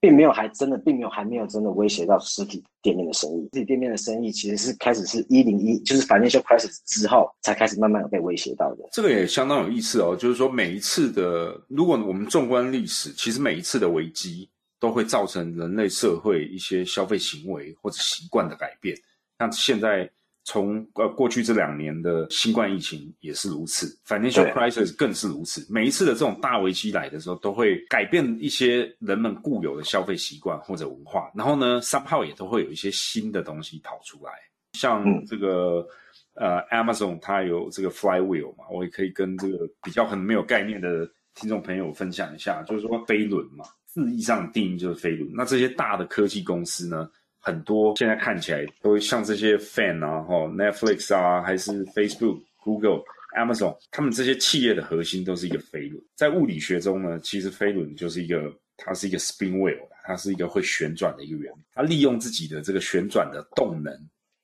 [0.00, 3.42] 并没有还真的并没有还没有真的威胁到实体店面的生意。
[3.52, 8.88] 实体店面的生意其实是开始是一零一，就是 financial crisis 之后才开始慢慢有被威胁到的。
[8.92, 18.96] 这个也相当有意思哦，就是说每一次的，如果我们纵观历史，其实每一次的危机都会造成人类社会一些消费行为或者习惯的改变。
[19.38, 20.10] 像现在
[20.50, 25.64] 从呃过去这两年的新冠疫情也是如此，financial crisis 更是如此。
[25.72, 34.32] 每一次的这种大危机来的时候，都会改变一些人们固有的消费习惯或者文化，然后呢，somehow 也都会有一些新的东西跑出来，
[34.72, 35.86] 像嗯这个。
[36.34, 45.28] 呃，Amazon 它有这个 Flywheel 嘛，我也可以跟这个比较很没有概念的听众朋友分享一下，就是说飞轮嘛，字义上的定义就是飞轮。
[45.34, 47.10] 那这些大的科技公司呢，
[47.40, 53.02] 很多现在看起来都像这些 Fan 啊，哈，Netflix 啊，还是 Facebook、Google、
[53.36, 56.00] Amazon，他们这些企业的核心都是一个飞轮。
[56.14, 61.58] 在物理学中呢，其实飞轮就是一个，它是一个 spin wheel，它是一个会旋转的一个原理。
[61.74, 63.92] 它利用自己的这个旋转的动能。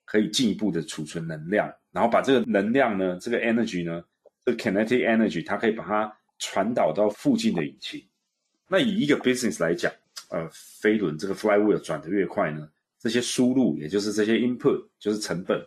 [0.09, 4.05] 可以进一步的储存能量，然后把这个能量呢，这个 energy 呢，
[4.45, 8.01] 这个 kinetic energy，它可以把它传导到附近的引擎。
[8.69, 9.93] 那以一个 business 来讲，
[10.31, 15.61] 呃，飞轮这个 flywheel 转得越快呢，这些输入，也就是这些 input，就是成本，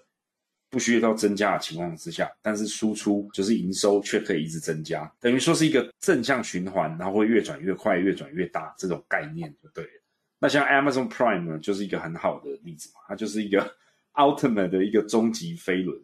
[0.70, 10.04] 不需要增加的情况之下，但是输出就是营收却可以一直增加，等于说是一个正向循环，然后会越转越快，越转越大这种概念就对了。
[10.40, 13.70] 那像 Amazon Prime 呢，就是一个很好的例子嘛，它就是一个。
[14.16, 15.98] Ultimate 的一个终极飞轮，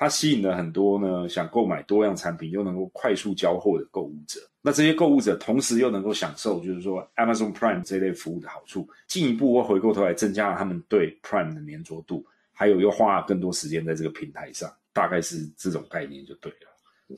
[0.00, 4.38] 它吸引了很多呢想购买多样产品又能够快速交货的购物者。
[4.62, 16.68] 那这些购物者同时又能够享受，就是说 Amazon Prime 这类服务的好处，进一步会回过头来增加了他们对 Prime 的粘着度，还有又花了更多时间在这个平台上，大概是这种概念就对了。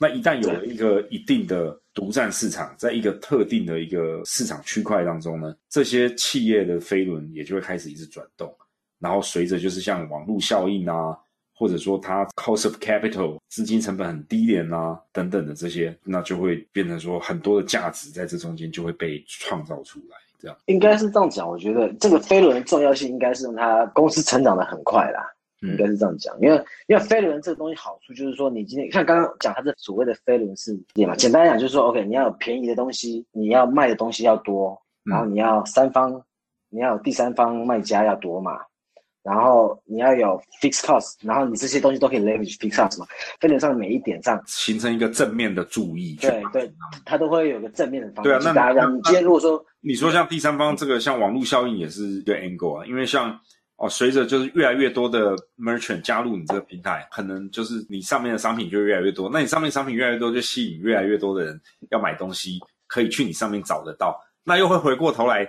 [0.00, 8.54] 那一旦有了一个一定的独占市场，在一个特定的一个市场区块当中呢，这些企业的飞轮也就会开始一直转动。
[9.00, 11.18] 然后随着就是像网络效应啊，
[11.60, 20.16] 或者说它 cost of capital 资金成本很低廉啊等等的这些，那就会变成说很多的价值在这中间就会被创造出来。
[20.38, 25.20] 这样应该是这样讲，我觉得这个飞轮的重要性应该是让它公司成长的很快啦，
[25.60, 26.34] 嗯应该是这样讲。
[26.40, 36.10] 因为因为飞轮这个东西好处就是说，你今天像刚刚讲它这所谓的飞轮事业嘛，简单来讲就是说，OK，你要有便宜的东西，你要卖的东西要多，然后你要三方，
[36.70, 38.58] 你要有第三方卖家要多嘛。
[39.22, 43.06] 然后你要有 fixed cost，然后你这些东西都可以 leverage fixed cost 嘛，
[43.38, 46.16] 飞轮上每一点上，形成一个正面的注意。
[46.16, 46.72] 对对，
[47.04, 48.54] 它都会有个正面的方对啊那式。
[48.54, 53.38] 大家那你今天如果说你说像第三方这个像网络效应也是一个 angle 啊，因为像
[53.76, 61.58] 哦，随着就是越来越多的 merchant 加入你这个平台，可能就是你上面的商品就越来越多，那你上面商品越来越多，就吸引越来越多的人
[61.90, 65.48] 要买东西，可以去你上面找得到，那又会回过头来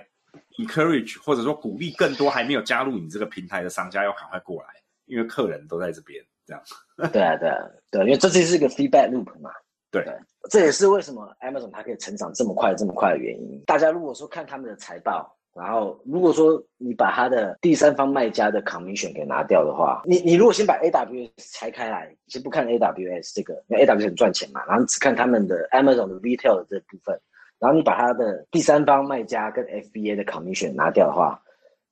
[0.58, 4.68] encourage 或者说鼓励更多还没有加入你这个平台的商家要赶快过来，
[5.06, 6.64] 因为客人都在这边，这样。
[7.12, 7.58] 对啊，对啊，
[7.90, 9.52] 对，因为这就是一个 feedback loop 嘛。
[9.92, 10.06] 对
[10.50, 13.62] 这也是为什么 Amazon 它可以成长这么快、这么快的原因。
[13.66, 27.20] 大家如果说看他们的财报，然后如果说你把它的第三方卖家的 commission 给拿掉的话，你你如果先把 AWS 拆开来，先不看 AWS 这个，因为 AWS 很赚钱嘛，然后你只看他们的 Amazon 的 retail 的这部分，
[27.62, 31.40] 然后你把它的第三方卖家跟 FBA 的 commission 拿掉的话，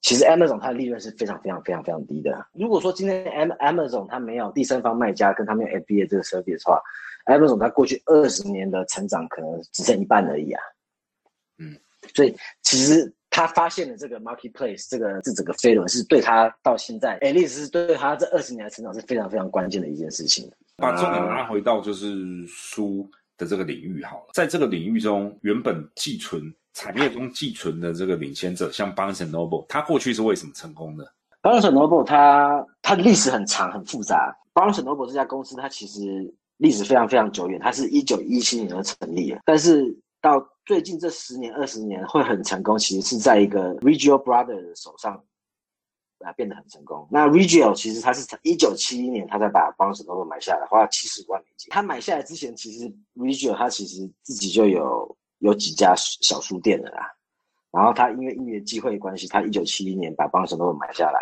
[0.02, 2.44] 其实 Amazon 它的利润是非常非常非常非常低的。
[2.54, 6.82] 如果说今天 Am Amazon 它没有第三方卖家跟它没有 FBA 这个 service 的话
[7.28, 10.62] ，Amazon 它过去二十年的成长可能只剩一半而已啊。
[11.60, 11.78] 嗯，
[12.16, 20.50] 所以其实他发现了这个 marketplace 这个这整个飞轮是对他到现在 at least 是对他这二十年的成长是非常非常关键的一件事情。
[20.78, 23.08] 把重点拉回到就是书
[23.40, 34.36] 的这个领域好了，在这个领域中，原本寄存产业中寄存的这个领先者，像 Barnes Noble，它过去是为什么成功的？Barnes Noble 它它的历史很长很复杂。
[34.54, 45.24] Barnes Noble 这家公司它其实历史非常非常久远，它是一九一七年而成立的，但是到最近这十年二十年会很成功，其实是在一个 Regal Brother 的手上
[46.20, 47.08] 啊变得很成功。
[47.10, 51.70] 那 Regal 其实他是一九七一年他才把 Barnes Noble 买下来，花了七十万美金。
[51.72, 57.12] 他买下来之前，其实 Regal 他其实自己就有有几家小书店的啦。
[57.72, 61.20] 然后他因为因为机会关系，他一九七一年把 Barnes Noble 买下来。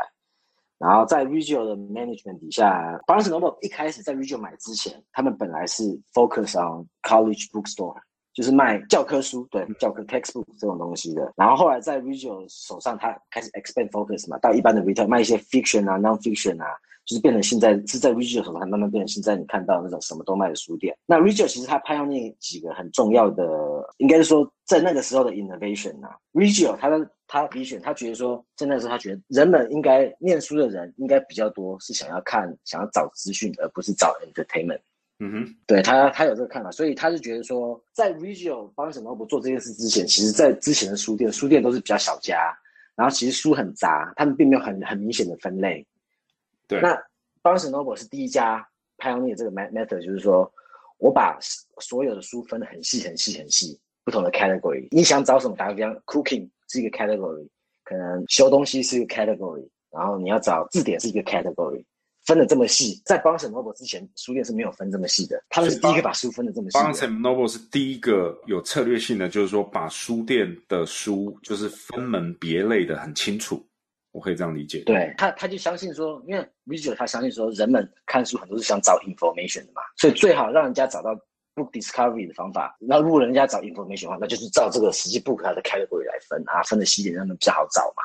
[0.80, 5.84] 然后在 Reggio 的 management 底下，Barnes Noble 一开始在 Reggio 买之前，他们本来是
[6.14, 8.00] focus on college bookstore，
[8.38, 11.34] 就是卖教科书，对教科 textbook 这种东西的。
[11.36, 16.68] 然后后来在 Reggio 手上，他开始 expand focus 嘛，到一般的 retail 卖一些 fiction 啊、non-fiction 啊，
[17.04, 20.96] 就是变成现在是在 Reggio 手上慢慢变成现在你看到那种什么都卖的书店。
[21.08, 23.44] 那 Reggio 其实它 pioneer 几个很重要的，
[23.98, 34.80] 应该是说在那个时候的 innovation 啊，Reggio 它的他 vision，他觉得说，在那个时候他觉得人们应该念书的人应该比较多，是想要看、想要找资讯，而不是找 entertainment。
[35.20, 42.56] 嗯哼，对他，他有这个看法，所以他是觉得说，在 Reggio 帮什么不做这件事之前，其实在之前的书店，书店都是比较小家，
[42.96, 45.84] 然后其实书很杂，他们并没有很很明显的分类。
[46.68, 46.96] 对，那
[47.42, 48.64] Barnes Noble 是第一家
[48.98, 50.52] pioneer 这个 method，就是说
[51.00, 51.36] 我把
[51.80, 54.88] 所有的书分得很细、很细、很细，不同的 category。
[54.92, 55.56] 你想找什么？
[55.56, 57.48] 打个比方，cooking 是一个 category，
[57.84, 61.84] 可能修东西是一个 category，然后你要找字典是一个 category，
[62.28, 63.02] 分的这么细。
[63.06, 66.84] 在 Barnes Noble 之前，书店是没有分这么细的，他们是第一个把书分的这么细的。
[66.84, 73.66] Barnes Noble 是第一个有策略性的，就是说把书店的书就是分门别类的很清楚，
[74.12, 74.84] 我可以这样理解。
[74.86, 81.16] 对他，他就相信说，因为 Reggio 他相信说，人们看书很多是想找 information 的嘛，所以最好让人家找到
[81.56, 82.76] book discovery 的方法。
[82.80, 88.04] 那如果人家找 information 的话，那就是照这个实际 book 它的 category 来分啊，分的细一点，让他们比较好找嘛。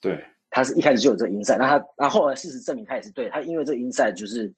[0.00, 0.22] 对，
[0.54, 4.52] 他是一开始就有这个 insight，那他，那后来事实证明他也是对，他因为这个 insight 就是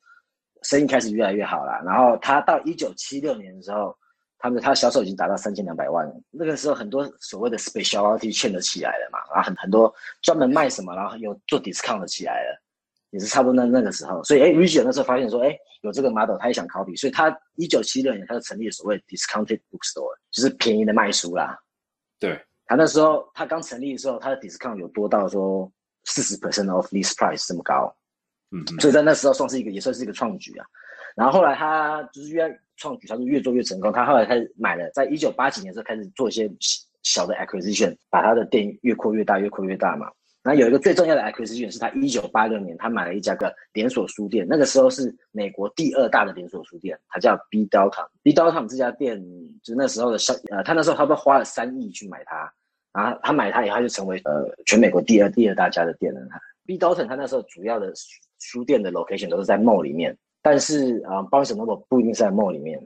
[0.62, 1.80] 生意开始越来越好了。
[1.87, 3.96] 然后他到一九七六年的时候，
[4.38, 6.12] 他们他销售已经达到三千两百万了。
[6.30, 12.61] 那个时候很多所谓的 specialty 圈的起来了嘛，然后很很多专门卖什么，然后有做 discount 的起来了，
[13.11, 14.20] 也是差不多那那个时候。
[14.24, 21.57] 所以哎 r i g i 那时候发现说，哎，有这个 model，他也想 copy，所以他一九七六年他就成立了所谓 discounted bookstore，就是便宜的卖书啦。
[22.18, 25.70] 对，他那时候他刚成立的时候，他的 discount 有多到说
[26.05, 27.95] 四十 percent of list price 这么高，
[28.51, 30.67] 嗯嗯，所以在那时候算是一个也算是一个创举啊。
[31.17, 32.43] 然后后来他就是越
[32.77, 33.93] 创举，他就越做越成功。
[33.93, 36.51] 他后来开始买了，在一九八几年的时候开始做一些
[37.03, 40.11] 小的 acquisition，把他的店越扩越大，越扩越大嘛。
[40.43, 48.07] 然后有一个最重要的 acquisition 是他一九八六年他买了一家个连锁书店，那个时候是美国第二大的连锁书店，它叫 B Downtown。
[48.23, 49.19] B Downtown 这家店
[49.62, 52.53] 就是那时候的销呃，他那时候差不多花了三亿去买它，
[52.94, 56.20] 然后他买它以后，他就成为呃全美国第二第二大家的店了。
[56.64, 57.92] B Downtown 他那时候主要的
[58.38, 62.80] 书店的 location 都是在 mall 里面，但是啊 Barnes Noble 不一定是在 mall 里面，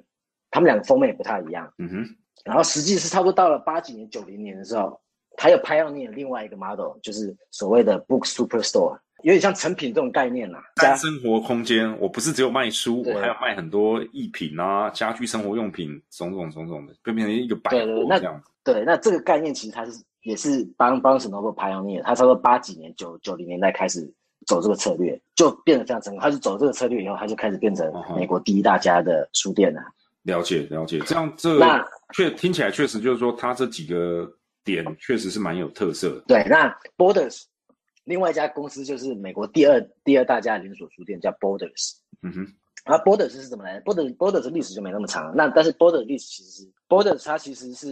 [0.50, 1.70] 他们两个封面也不太一样。
[1.78, 2.06] 嗯哼，
[2.44, 4.98] 然后实际是差不多到了八几年、九零年的时候，
[5.36, 10.60] 他又拍到另另外一个 model，就是所谓的 Book Superstore，有点像成品这种概念啦。
[10.76, 17.76] 单生活空间，我不是只有卖书，我还要卖很多艺品啊、家居生活用品，种种种种的，就变成一个百货
[18.18, 18.50] 这样子。
[18.72, 24.00] 对，那这个概念其实它是也是帮帮 o 的，他差不多八几年、九九零年代开始
[24.46, 26.20] 走这个策略，就变得非常成功。
[26.20, 29.80] 他是走这个策略以后，他就开始变成美国第一大家的书店了。
[30.24, 34.30] 了解了解，这样这那确听起来确实就是说，它这几个
[34.64, 36.20] 点确实是蛮有特色的。
[36.26, 37.44] 对，那 Borders
[38.04, 41.96] 另外一家公司就是美国第二第二大家的连锁书店，叫 Borders。
[42.22, 42.46] 嗯哼，
[42.88, 47.86] 然后 Borders 是怎么来的？Borders Borders 的历史就没那么长，那但是 Borders 的历史其实是 Borders 它其实是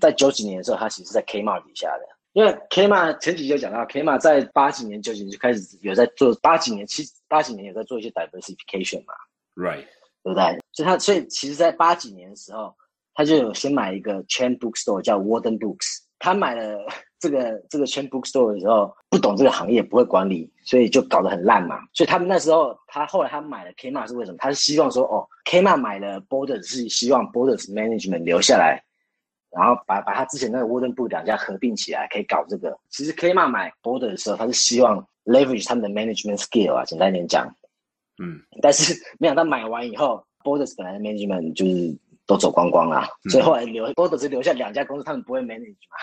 [0.00, 2.04] 在九几年的时候，它其实是在 Kmart 底下的。
[2.32, 9.12] 因为 Kmart 前几集就讲到，Kmart 在八几年、九几年就开始有在做，八几年、七八几年有在做一些 diversification 嘛
[9.56, 9.84] ，，right，
[10.22, 10.58] 对不对？
[10.72, 12.74] 所以他所以其实，在八几年的时候，
[13.14, 15.98] 他就有先买一个 chain bookstore 叫 Warden Books。
[16.18, 16.78] 他买了
[17.20, 21.78] 这个这个 chain bookstore 的时候，不懂这个行业，不会管理，所以就搞得很烂嘛。
[21.92, 24.38] 所以他们那时候，他后来他买了 Kmart 是为什么？
[24.38, 28.82] 他是希望说，哦，Kmart 买了 Borders 是希望 Borders management 留下来，
[29.50, 32.76] 然后把把他之前那个 Warden Book 两家合并起来，可以搞这个。
[32.88, 37.46] 其实 Kmart 买 Borders 的时候，他是希望 leverage 他们的 management skill 啊，简单一点讲。
[38.22, 45.96] 嗯，但是没想到买完以后，Borders 本来的 management 就是都走光光了，嗯所以后来留 Borders 留下两家公司，他们不会 manage 嘛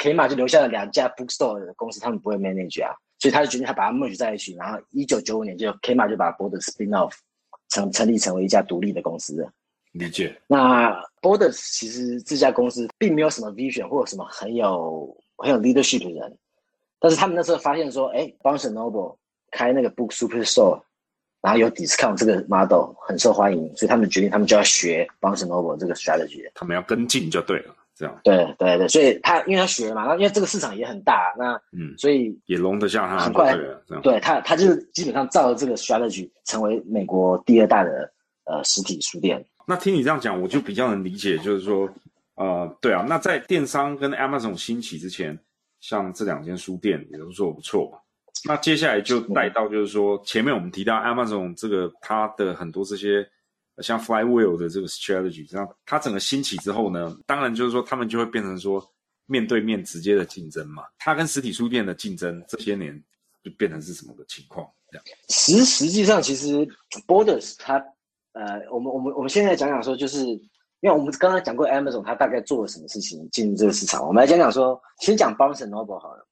[0.00, 7.12] ，Kmart 就留下了两家 bookstore 的公司，他们不会 manage 啊，所以他就决定他把它 merge 在一起，然后一九九五年就 Kmart 就把 Borders spin off
[7.68, 9.52] 成成立成为一家独立的公司了。
[9.92, 10.40] 理解。
[10.46, 16.38] 那 Borders 其实这家公司并没有什么 vision 或者什么很有很有 leadership 的人，
[16.98, 19.16] 但是他们那时候发现说，哎，Barnes Noble
[19.50, 20.80] 开那个 Book Superstore，
[21.42, 26.48] 然后有 discount 这个 model 很受欢迎，所以他们决定他们就要学 Barnes Noble 这个 strategy。
[26.54, 33.54] 他们要跟进就对了，这样，对对对，所以他因为他学嘛，那因为这个市场也很大，那嗯，所以也容得下他很快
[33.86, 34.02] 这样。
[34.02, 38.10] 对他他就是基本上照着这个 strategy 成为美国第二大的
[38.44, 39.44] 呃实体书店。
[39.66, 41.86] 那听你这样讲，我就比较能理解，就是说，
[42.36, 45.38] 呃，对啊，那在电商跟 Amazon 兴起之前，
[45.78, 47.98] 像这两间书店也都做得不错嘛。
[48.46, 53.28] 那接下来就带到就是说，前面我们提到 Amazon 这个它的很多这些呃
[53.82, 58.84] 像 Flywheel 的这个 strategy，这样它整个兴起之后呢，当然就是说他们就会变成说
[59.26, 60.84] 面对面直接的竞争嘛。
[60.98, 63.02] 它跟实体书店的竞争这些年
[63.42, 64.68] 就变成是什么个情况？
[64.90, 66.66] 这样实实际上，其实
[67.06, 67.78] Borders 它
[68.32, 70.40] 呃，我们我们我们现在讲讲说，就是因
[70.82, 76.26] 为我们刚刚讲过 Amazon 它大概做了什么事情进入这个市场，我们来讲讲说，先讲 Barnes and Noble 好了，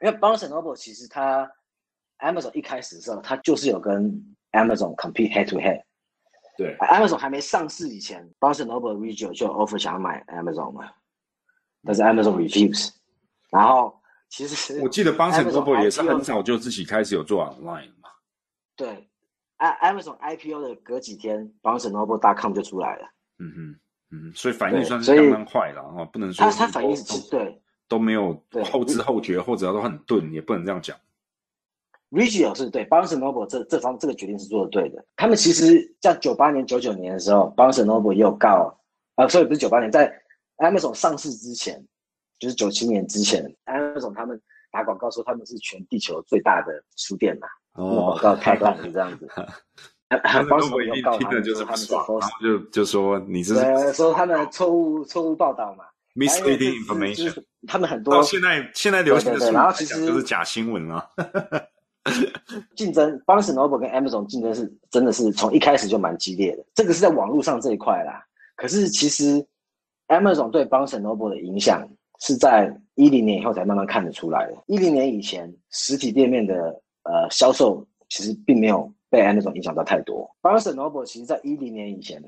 [0.00, 1.50] 因为 Barnes and Noble 其实它
[2.18, 4.10] Amazon 一开始的时候，它就是有跟
[4.52, 5.82] Amazon compete head to head。
[6.56, 10.90] 对 Amazon 还没上市以前，Barnes and Noble Region 就 offer 想要买 Amazon 嘛，
[11.84, 12.90] 但是 Amazon refuse。
[13.50, 18.10] 然后其实我记得 Barnes Amazon Noble 也是很早就自己开始有做 online 嘛。
[18.76, 19.08] 对
[19.58, 23.08] Amazon IPO 的隔几天，Barnes and Noble.com 就出来了。
[23.38, 23.80] 嗯哼，
[24.10, 30.96] 嗯，所以反应算是相当快了啊，不能说它它反应是都对都没有对后知后觉，或者都很钝，也不能这样讲。
[32.12, 35.02] Regio 是对 Barnes and Noble 这这方这个决定是做的对的。
[35.16, 38.78] 他们其实在九八年、九九年的时候，Barnes and Noble 也有告，
[39.16, 40.12] 呃，所以不是九八年，在
[40.58, 41.82] Amazon 上市之前，
[42.38, 44.38] 就是九七年之前，Amazon 他们
[44.70, 47.48] 打广告说他们是全地球最大的书店嘛，
[47.82, 49.26] 哦广告太烂是这样子。
[50.08, 51.86] 但是 Barnes and 如果 Noble 一有告听的就是他们是
[52.42, 55.84] 就就说你这是对，说他们错误错误报道嘛。
[56.14, 57.42] misleading information。
[57.66, 61.08] 他们很多到现在现在流行的然后其实讲就是假新闻啊。
[62.76, 66.64] 竞争，Barnes and Noble 跟 Amazon 竞争是真的是从一开始就蛮激烈的。
[66.74, 68.24] 这个是在网络上这一块啦。
[68.56, 69.44] 可是其实
[70.08, 71.88] Amazon 对 Barnes and Noble 的影响
[72.20, 74.56] 是在一零年以后才慢慢看得出来的。
[74.66, 76.54] 一零年以前，实体店面的
[77.04, 80.28] 呃销售其实并没有被 Amazon 影响到太多。
[80.42, 82.22] Barnes and Noble 其实在一零年以前，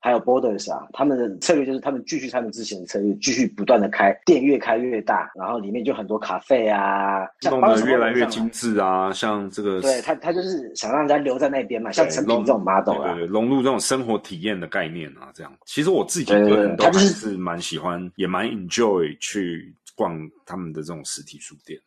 [0.00, 15.52] 还有 Borders 啊，他们的策略就是他们继续他们之前的策略，继续不断的开店，越开越大，然后里面就很多咖啡啊，像弄得越来越精致啊，像这个对他，他就是想让人家留在那边嘛，像成品这种 model 啊对融入这种生活体验的概念啊，这样。
[15.66, 21.78] 其实我自己个人都还是是蛮喜欢，也蛮 enjoy 去逛他们的这种实体书店，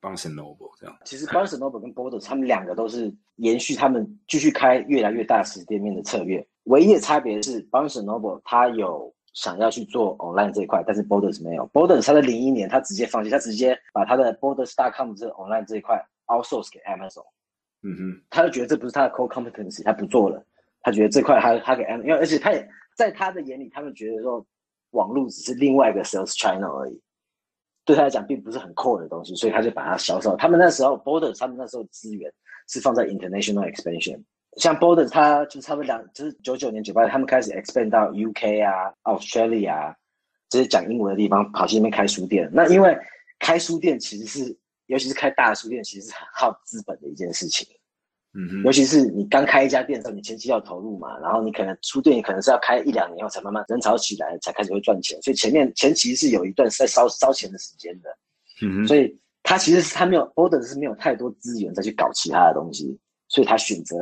[0.00, 0.96] Barnes and Noble 这样。
[1.04, 11.68] 其实 Barnes and Noble 跟 Borders 他们两个都是延续他们继续开越来越大实体店面的策略，唯一的差别是 Barnes and Noble 它有想要去做 online 这一块，但是 Borders 没有。
[11.70, 17.24] Borders 它在零一年它直接放弃，它直接把它的 Borders.com 这 online 这一块 outsource 给 Amazon，
[17.82, 20.44] 嗯哼，他就觉得这不是他的 core competency，他不做了，
[20.82, 24.44] 他觉得这块他他给 Amazon，因为而且他也在他的眼里，他们觉得说
[24.90, 27.00] 网络只是另外一个 sales channel 而已。
[27.90, 30.36] 对他来讲并不是很 core 的东西，所以他就把它销售。
[30.36, 32.32] 他们那时候 Borders 他们那时候资源
[32.68, 34.22] 是放在 international expansion，
[34.56, 39.96] 像 Borders 他就差不多两就是九九年九八年他们开始 expand 到 UK 啊、Australia 啊
[40.48, 42.50] 这些讲英文的地方，跑去那边开书店。
[42.52, 42.96] 那因为
[43.38, 47.66] 开书店其实是，尤其是开大的书店，其实是很耗资本的一件事情。
[48.32, 58.08] 嗯，尤其是你刚开一家店的时候，你前期要投入嘛，然后你可能出店你可能是要开一两年后才慢慢人潮起来，才开始会赚钱，所以前面前期是有一段是在烧烧钱的时间的，
[58.62, 63.96] 嗯哼，所以他其实是他没有 Border 是没有太多资源再去搞其他的东西，所以他选择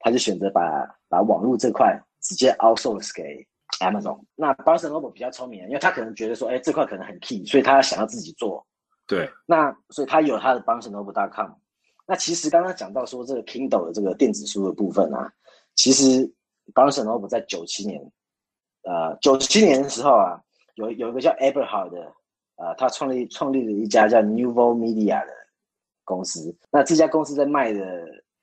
[0.00, 0.62] 他就选择把
[1.08, 3.46] 把网络这块直接 outsource 给
[3.78, 4.20] Amazon。
[4.34, 8.66] 那 Barnes and Noble 比较聪明，因为他可能觉得说，哎，这块可能很 key，所以他想要自己做，
[9.06, 11.52] 对，那所以他有他的 Barnes and Noble.com。
[12.10, 15.32] 那其实刚刚讲到说这个 Kindle 的这个电子书的部分啊，
[15.76, 16.28] 其实
[16.74, 18.02] Barnes Noble 在九七年，
[18.82, 20.40] 呃，九七年的时候啊，
[20.74, 22.00] 有有一个叫 Eberhard 的，
[22.56, 25.32] 呃，他创立创立了一家叫 Nouveau Media 的
[26.02, 26.52] 公司。
[26.68, 27.80] 那这家公司在卖的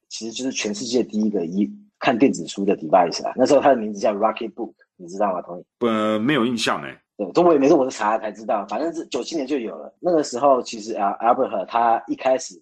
[0.07, 3.33] 其实就是全世界第一个一看电子书的 device 啊。
[3.35, 5.65] 那时候它的名字叫 Rocket Book，你知道吗，Tony？
[5.79, 9.93] 呃，没有印象哎，对，这我也没是我是查了才知道，反正是九七年就有了。
[9.99, 12.57] 那个时候其实啊，Albert 他一开始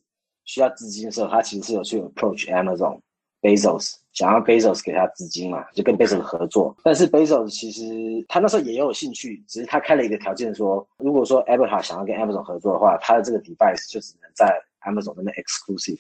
[0.46, 3.00] 需要资金的时候，他其实是有去 approach Amazon
[3.42, 6.76] Bezos，想要 Bezos 给他资金嘛，就跟 Bezos 合作。
[6.84, 7.84] 但是 Bezos 其实
[8.28, 16.00] 他那时候也有兴趣，只是他开了一个条件说，如果说 Albert 想要跟 Amazon 合作的话，他的这个 device 就只能在 Amazon 那边 exclusive。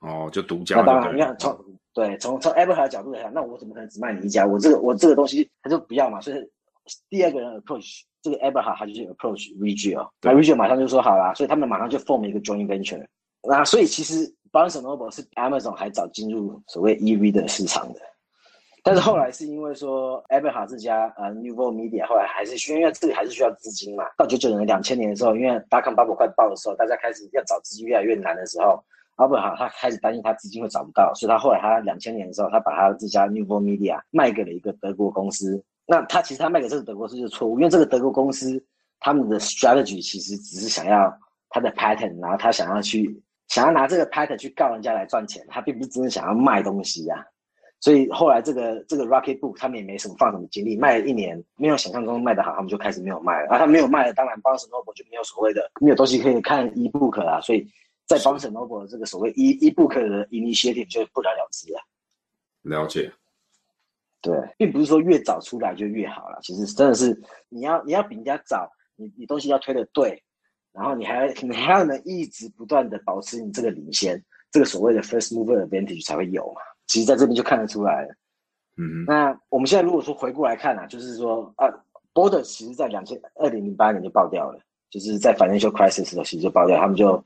[0.00, 1.58] 哦，就独家那当然，你看从
[1.92, 4.46] 对从从 Apple 的角度来讲，那我怎么可能只卖你一家？
[4.46, 6.36] 我这个我这个东西他就不要嘛，所以
[7.10, 13.04] 第二个人 approach 这个 Apple 他就去 approach Regio，那 Regio 马上就说好啦，所以他们马上就 form 一个 joint venture。
[13.42, 18.00] 那所以其实 Barnes Noble 是 Amazon 还早进入所谓 EV 的市场的。
[18.82, 24.04] 但是后来是因为说 Apple 这家呃 Nouveau Media 后来还是需要，因为这个还是需要资金嘛。
[24.16, 28.82] 到九九年、两千年的时候，因为大康 bubble 快爆的时候，大家开始要找资金越来越难的时候，
[29.16, 38.64] 阿布哈他开始担心他资金会找不到，所以他后来他两千年的时候，他把他这家 Nouveau Media 卖给了一个德国公司那他其实他卖给这个德国公司是错误，因为这个德国公司
[38.98, 41.12] 他们的 strategy 其实只是想要
[41.50, 43.20] 他的 patent，然后他想要去
[43.50, 47.26] 想要拿这个 patent 去告人家来赚钱，他并不是真的想要卖东西呀、
[47.80, 53.48] 所以后来这个这个 Rocket Book 他们也没什么放什么精力，卖了一年没有想象中卖得好，他们就开始没有卖了。
[53.48, 57.66] 啊，他没有卖了，当然 Barnes Noble 就没有所谓的没有东西可以看 ebook 啦，所以
[58.06, 61.80] 在 Barnes Noble 这个所谓 e ebook 的 initiative 就不了了之了。
[62.62, 63.10] 了解，
[64.20, 70.22] 对，并不是说越早出来就越好了，其实真的是你要你要比人家早，你你东西要推的对，
[70.72, 76.60] 然后你还要 你还要能一直不断的保持你这个领先，这个所谓的 first mover advantage 才会有嘛。
[76.86, 78.14] 其实在这边就看得出来了。
[78.76, 81.68] 嗯，那我们现在如果说回过来看啊，就是说啊
[82.14, 84.58] ，Border 其实在两千二零零八年就爆掉了，
[84.90, 87.22] 就是在 financial crisis 的时候其实就爆掉，他们就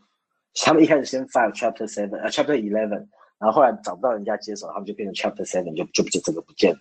[0.54, 3.06] 他们一开始先 file Chapter Seven 呃 Chapter Eleven，
[3.38, 6.80] 然后后来找不到人家接手，他们就变成 Chapter Seven 就就就这个不见了。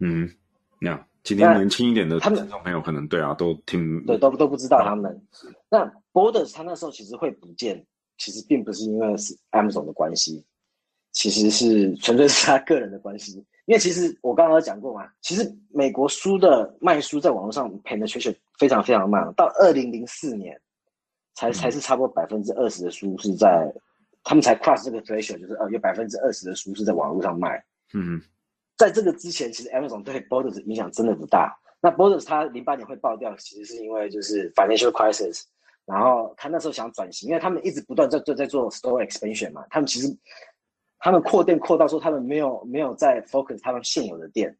[0.00, 0.34] 嗯哼，
[0.80, 5.20] 那样今天年轻一点的他们听众朋友可能对啊，都听对，都都不知道他们。
[5.68, 7.84] 那 Borders 他那时候其实会不见，
[8.16, 10.44] 其实并不是因为是 Amazon 的关系，
[11.10, 13.44] 其实是纯粹是他个人的关系。
[13.64, 20.56] 因为其实我刚刚有讲过嘛，其实美国书的卖书在网络上 penetration 非常非常慢，到二零零四年
[21.34, 23.74] 才才是差不多百分之二十的书是在
[24.22, 27.60] 他们才 cross 这个 threshold，就是呃有百分之二十的书是在网络上卖。
[27.92, 28.22] 嗯哼，
[28.76, 31.58] 在这个之前，其实 Amazon 对 Borders 影响真的不大。
[31.80, 35.42] 那 Borders 它零八年会爆掉，其实是因为就是 financial crisis，
[35.84, 40.08] 然后他那时候想转型，因为他们一直不断在在在做 store expansion 嘛，他们其实
[40.98, 44.56] 他们扩店扩到说他们没有没有在 focus 他们现有的店，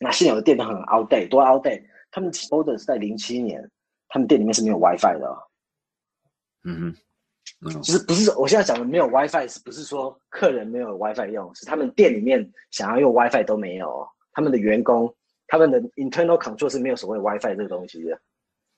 [0.00, 1.84] 那现有的店都很 outdate，多 outdate。
[2.10, 3.70] 他们 Borders 在零七年，
[4.08, 5.48] 他们店里面是没有 WiFi 的、
[6.64, 6.96] 嗯哼，
[7.60, 11.54] 嗯就是不是我现在讲的没有 WiFi，是不是说客人没有 WiFi 用？
[11.54, 15.12] 是他们店里面想要用 WiFi 都没有哦，他们的员工
[15.46, 18.18] 他们的 internal control 是没有所谓 WiFi 这个东西的。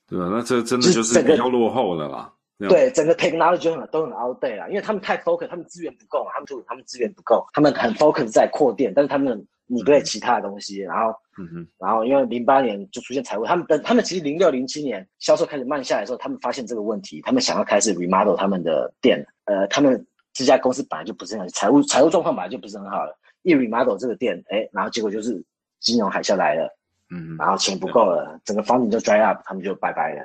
[0.07, 2.33] 对啊，那这真的就是比较落后了啦。
[2.67, 11.13] 对，整个 technology 很都很 outdate 啦，因为他们太 focus，他们资源不够嘛，他们就他们资源不够，他们很 focus 在扩店，但是他们你对其他的东西，然后
[11.77, 20.03] 然后因为零八年就出现财务，他们等他们其实零六零七年销售开始慢下来的时候，他们发现这个问题，他们想要开始 remodel 他们的店，呃，他们
[20.33, 25.39] 这家公司本来就不是很财务财务状况本来就不是很好了，一 remodel 这个店，哎，然后结果就是
[25.79, 26.67] 金融海啸来了，
[27.11, 30.21] 嗯，然后钱不够了，整个 funding 就 dry up，他们就拜拜了。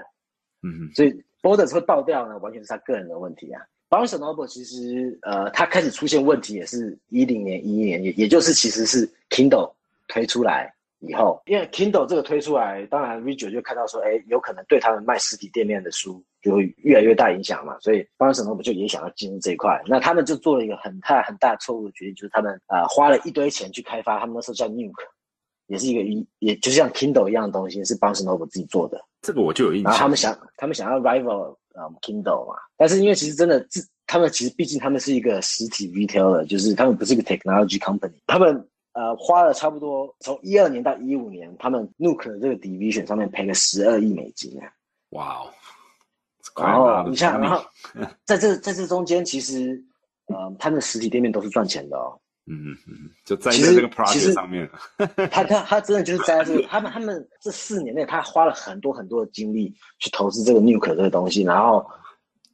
[0.63, 3.61] 嗯哼，所以 Borders 会爆掉呢，完全是他个人的问题啊。
[3.89, 9.73] Barnes Noble 其实呃，它开始出现问题也是一零年、一一年，也也就是其实是 Kindle
[10.09, 25.05] 推出来以后，因为 Kindle 这个推出来，当然 Reader 就看到说，哎，有可能对他们卖实体店面的书就会越来越大影响嘛，所以 Barnes Noble 就也想要进入这一块，那他们就做了一个很大很大错误的决定，就是他们呃花了一堆钱去开发，他们那时候叫 Nuke，
[25.67, 29.01] 也是一个一，也就是像 Kindle 一样的东西，是 Barnes Noble 自己做的。
[29.23, 29.91] 这个我就有印象。
[29.91, 44.71] 然后他们想，他们想要 rival 呃 Kindle 嘛，但是因为其实真的自他们其实毕竟他们是一个实体 retailer，就是他们不是一个 technology company，他们呃花了差不多从一二年到一五年，他们 Nuke 的这个 division 上面赔了十二亿美金啊。
[45.11, 45.51] 哇哦，
[46.63, 47.65] 然后你像，然后
[48.25, 49.83] 在这在这中间，其实
[50.27, 52.21] 呃他们的实体店面都是赚钱的哦。
[52.47, 54.69] 嗯嗯嗯，就在这个 project 上面，
[55.31, 61.87] 他他他真的就是在这个，他们他们这四年内，他花了很多很多的精力去投资这个 Nuke 这个东西，然后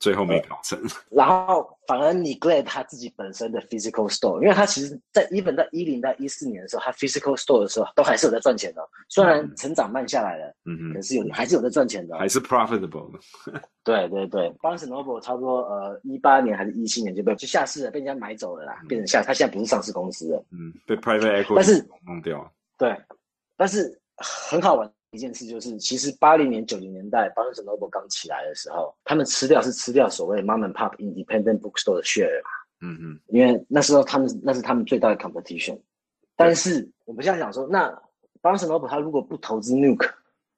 [0.01, 0.77] 最后没搞成。
[1.11, 12.19] 然后反而 neglect 他自己本身的 physical store，因为他其实在 even 在一零到一四年的时候，他 physical store 的时候都还是有在赚钱的，虽然成长慢下来了，嗯哼，可是有还是有在赚钱的。
[12.19, 13.21] 还是 profitable 的。
[13.85, 20.45] 对对对，Barnes Noble 差不多呃一八年还是一七年就被就下市了，被人家买走了啦，变成下，他现在不是上市公司了。
[20.51, 22.53] 嗯，被 private equity 但是弄掉。
[22.79, 22.97] 对，
[23.57, 32.51] 但是很好玩的一件事就是，其实八零年九零年代 Barnes Noble 刚起来的时候，他们吃掉是吃掉所谓 mom and pop independent bookstore 的 share 嘛。
[32.83, 35.79] 嗯嗯，因为那时候他们那是他们最大的 competition。
[36.37, 37.91] 但是我们现在想说，那
[38.41, 40.09] Barnes Noble 他如果不投资 Nuke，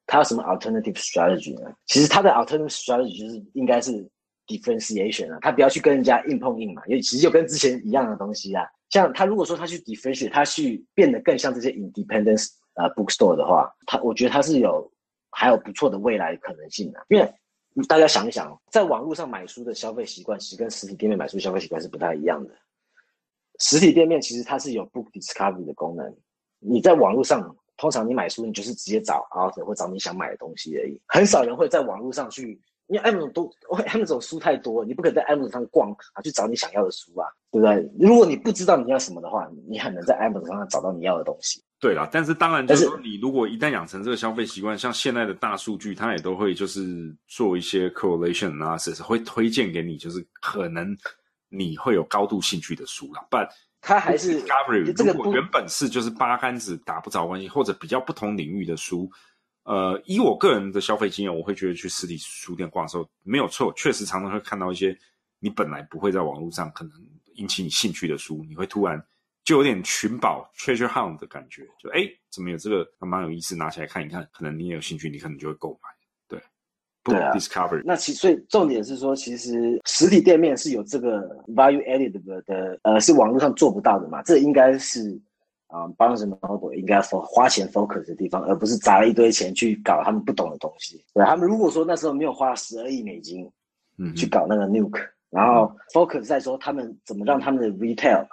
[0.05, 1.73] 他有什么 alternative strategy 呢？
[1.87, 4.07] 其实他的 alternative strategy 就是应该是
[4.45, 8.63] differentiation 啊，他不要去跟人家硬碰硬嘛，因为其实就跟之前一样的东西啊。
[8.89, 14.91] 像他如果说他去 differentiate，他去变得更像这些 independent 呃 bookstore 的话，它我觉得它是有
[15.31, 17.33] 还有不错的未来可能性的、因为
[17.87, 22.53] 大家想一想，在网络上买书的消费习惯，其实跟实体店面买书消费习惯是不太一样的。
[23.59, 26.15] 实体店面其实它是有 book discovery 的功能，
[26.59, 37.89] 你在网络上，通常你买书，你就是直接找 author 或找你想买的东西而已，很少人会在网络上去，因为 Amazon 都 Amazon 书太多，你不可能在 Amazon 上逛啊去找你想要的书啊，对不对？
[37.99, 41.62] 如果你不知道你要什么的话，你很难在 Amazon 上找到你要的东西。
[41.83, 50.97] 对啦，但是当然就是说，你如果一旦养成这个消费习惯，像现在的大数据，它也都会就是做一些 correlation analysis，会推荐给你，就是可能
[51.49, 53.27] 你会有高度兴趣的书啦。
[53.29, 53.49] But
[53.81, 54.41] 它还是
[54.95, 59.11] 如果原本是就是八竿子打不着关系，或者比较不同领域的书，
[59.65, 64.97] 呃，以我个人的消费经验，我会觉得去实体书店逛的时候没有错，确实常常会看到一些
[65.39, 66.93] 你本来不会在网络上可能
[67.35, 69.05] 引起你兴趣的书，你会突然
[69.43, 75.89] 就有点寻宝 treasure hunt 的感觉，就哎，怎么有这个还蛮有意思，拿起来看一看，可能你也有兴趣，你可能就会购买。
[76.27, 76.41] 对
[77.03, 84.23] 对啊 discovery，那其所以重点是说，其实实体店面是有这个 value added 的的，呃，是网络上做不到的嘛。
[84.23, 85.19] 这应该是
[85.67, 91.03] 啊、呃、Barnes and Noble 应该 fo 花钱 focus 的地方，而不是砸了一堆钱去搞他们不懂的东西。
[91.13, 93.51] 对，他们如果说那时候没有花十二亿美金
[93.97, 98.25] 嗯，去搞那个 Nuke，然后 focus 在说他们怎么让他们的 retail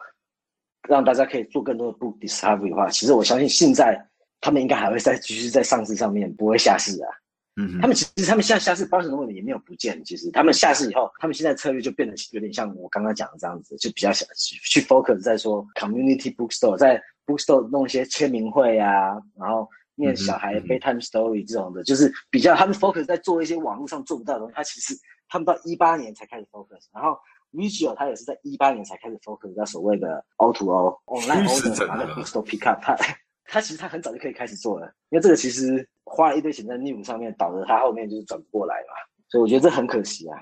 [0.89, 4.01] 让大家可以做更多的 book discovery 的话，其实我相信现在
[4.41, 7.09] 他们应该还会再继续在上市上面，不会下市啊。
[7.57, 24.55] 嗯，他们其实他们现在下市包什么也没有不见，其实他们下市以后，他们现在策略就变得有点像我刚刚讲的这样子，就比较想去去 focus 在说 community bookstore，在 bookstore 弄一些签名会啊，然后念小孩嗯哼 bedtime story 这种的，就是比较他们 focus 在做一些网络上做不到的东西。
[24.55, 24.95] 他其实
[25.28, 27.18] 他们到一八年才开始 focus，然后
[27.53, 32.96] Vigio 他也是在一八年才开始 focus 在所谓的 O to O online order，整然后 bookstore pick up，他
[33.44, 38.94] 他其实他很早就可以开始做了，因为这个其实花了一堆钱在 New 上面，导致他后面就是转不过来嘛，
[39.28, 40.38] 所以我觉得这很可惜啊。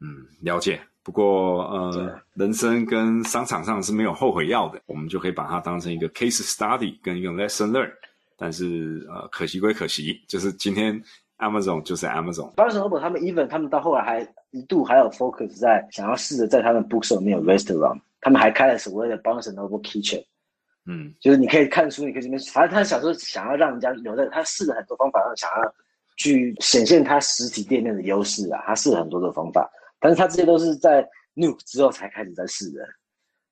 [0.00, 0.06] 嗯，
[0.42, 0.80] 了解。
[1.02, 7.90] 不过呃，人生跟商场上是没有后悔药的，我们就可以把它当成一个 case study 跟一个 lesson learn。
[8.36, 11.02] 但是呃，可惜归可惜，就是今天
[11.38, 20.24] Amazon 就是 Amazon，Barnes Noble 他们 even 他们到后来还一度还有 focus 在想要试着在他们 bookstore 里面有 restaurant，他们还开了所谓的 Barnes Noble Kitchen，
[20.86, 21.14] 嗯。
[21.20, 25.74] 就是你可以看书，你可以这边，反正他小时候想要让人家留在，他试了很多方法，让想要
[26.16, 29.70] 去显现他实体店面的优势啊，他试了很多的方法，
[30.00, 32.80] 但是他这些都是在 Nuke 之后才开始在试的。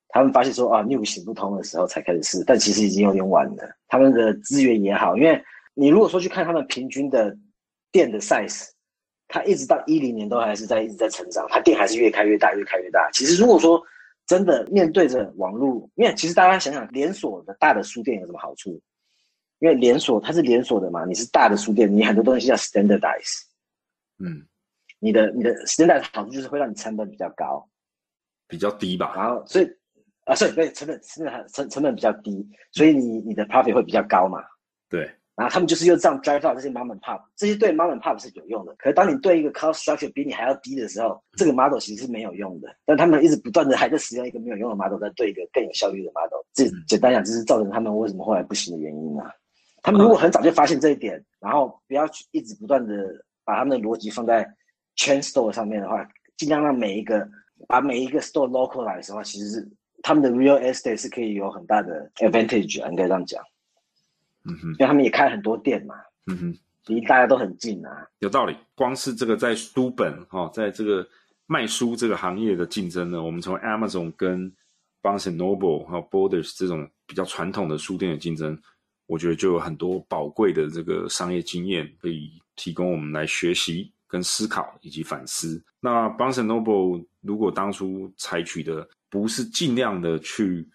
[0.09, 3.77] 他们发现说啊，Nuke 行不通的时候才开始试，但其实已经有点晚了。
[3.87, 5.41] 他们的资源也好，因为
[5.75, 7.37] 你如果说去看他们平均的
[7.97, 8.69] 店的 size，
[9.27, 13.09] 它一直到一零年都还是在一直在成长，它店还是越开越大，越开越大。
[13.11, 13.83] 其实如果说
[14.27, 18.79] 真的面对着网络，因为其实大家想想，连锁的大的书店有什么好处？
[19.61, 23.45] 因为连锁它是连锁的嘛，你是大的书店，你很多东西要 standardize，
[24.19, 24.47] 嗯，
[24.99, 27.67] 你的你的 standardize 好处就是会让你成本比较高，
[28.47, 29.15] 比较低吧。
[29.17, 29.67] 然后所以
[30.25, 34.45] 啊，所以对成本成本成成本比较低，所以你你的 profit 会比较高嘛。
[34.91, 38.75] 对，然后他们就是又这样 drive 到这些 mom and pop，这些对 mom and pop 是有用的。
[38.79, 42.75] 可是当你对一个 cost structure 比你还要低的时候，这个 model 其实是没有用的。
[42.87, 46.43] 但他们一直不断的还在使用一个没有用的 model，在对一个更有效率的 model。
[46.55, 49.31] 这简单讲，这是造成他们为什么后来不行的原因啊。
[49.83, 52.95] 他们如果很早就发现这一点，然后不要去一直不断的
[53.45, 54.43] 把他们的逻辑放在
[54.97, 56.09] chain store 上面的话，
[56.39, 57.29] 尽量让每一个
[57.69, 59.69] 把每一个 store localize 的话，其实是
[60.03, 63.41] 他们的 real estate 是可以有很大的 advantage 啊，应该这样讲，
[64.49, 65.95] 嗯哼，因为他们也开很多店嘛。
[66.27, 68.07] 嗯哼，离大家都很近啊。
[68.21, 68.57] 有道理。
[68.75, 71.07] 光是这个在书本哈、哦，在这个
[71.47, 74.53] 卖书这个行业的竞争呢，我们从 Amazon 跟
[75.03, 78.59] Barnes and Noble 还有 Borders 这种比较传统的书店的竞争，
[79.07, 85.63] 我觉得就有很多宝贵的这个商业经验可以提供我们来学习、跟思考以及反思。
[85.81, 90.69] 那 Barnes and Noble 如果当初采取的不是尽量的去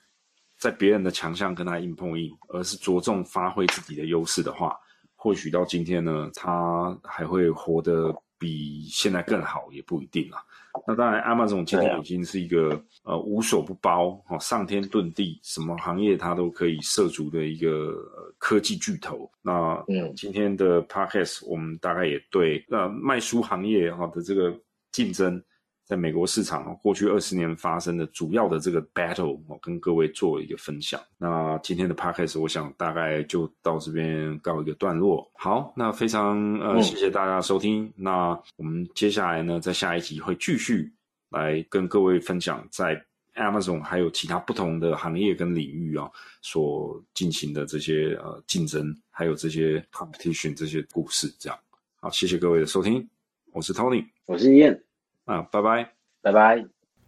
[0.62, 4.78] 在别人的强项跟他硬碰硬，而是着重发挥自己的优势的话，
[5.16, 10.38] 或许到今天呢，他还会活得比现在更好，也不一定啊。
[10.86, 17.70] 那当然，Amazon 今对啊天已经是一个、呃无所不包哦，上天遁地，什么行业它都可以涉足的一个、
[18.16, 19.30] 呃科技巨头。
[19.42, 24.56] 那嗯今天的 Podcast 我们大概也对那卖书行业哈、的这个
[24.92, 25.44] 竞争，
[25.92, 30.98] 在美国市场过去二十年发生的主要的这个 battle，我跟各位做一个分享。
[31.18, 35.30] 那今天的 podcast 我想大概就到这边告一个段落。
[35.34, 37.92] 好，那非常呃嗯谢谢大家收听。
[37.94, 40.90] 那我们接下来呢，在下一集会继续
[41.32, 42.96] 来跟各位分享在
[43.36, 46.10] Amazon 还有其他不同的行业跟领域啊
[46.42, 51.28] 所进行的这些呃竞争，还有这些 competition 这些故事。
[51.38, 51.60] 这样，
[52.00, 53.06] 好，谢谢各位的收听，
[53.52, 54.82] 我是 Tony 我是燕，
[55.26, 55.94] 啊，拜拜。
[56.22, 56.66] 拜拜。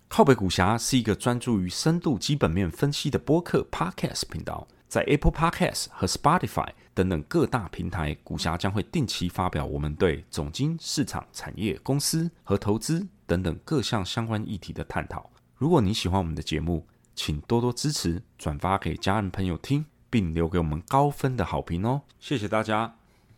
[0.08, 15.30] 靠北股侠是一个专注于深度基本面分析的播客 Podcast 频道，在 Apple Podcast 和 Spotify 等等各大平台，股侠将会定期发表我们对总经、市场、产业、公司和投资等等各项相关议题的探讨。
[15.56, 16.86] 如果你喜欢我们的节目，
[17.16, 22.02] 请多多支持，转发给家人朋友听，并留给我们高分的好评哦。
[22.20, 22.96] 谢谢大家。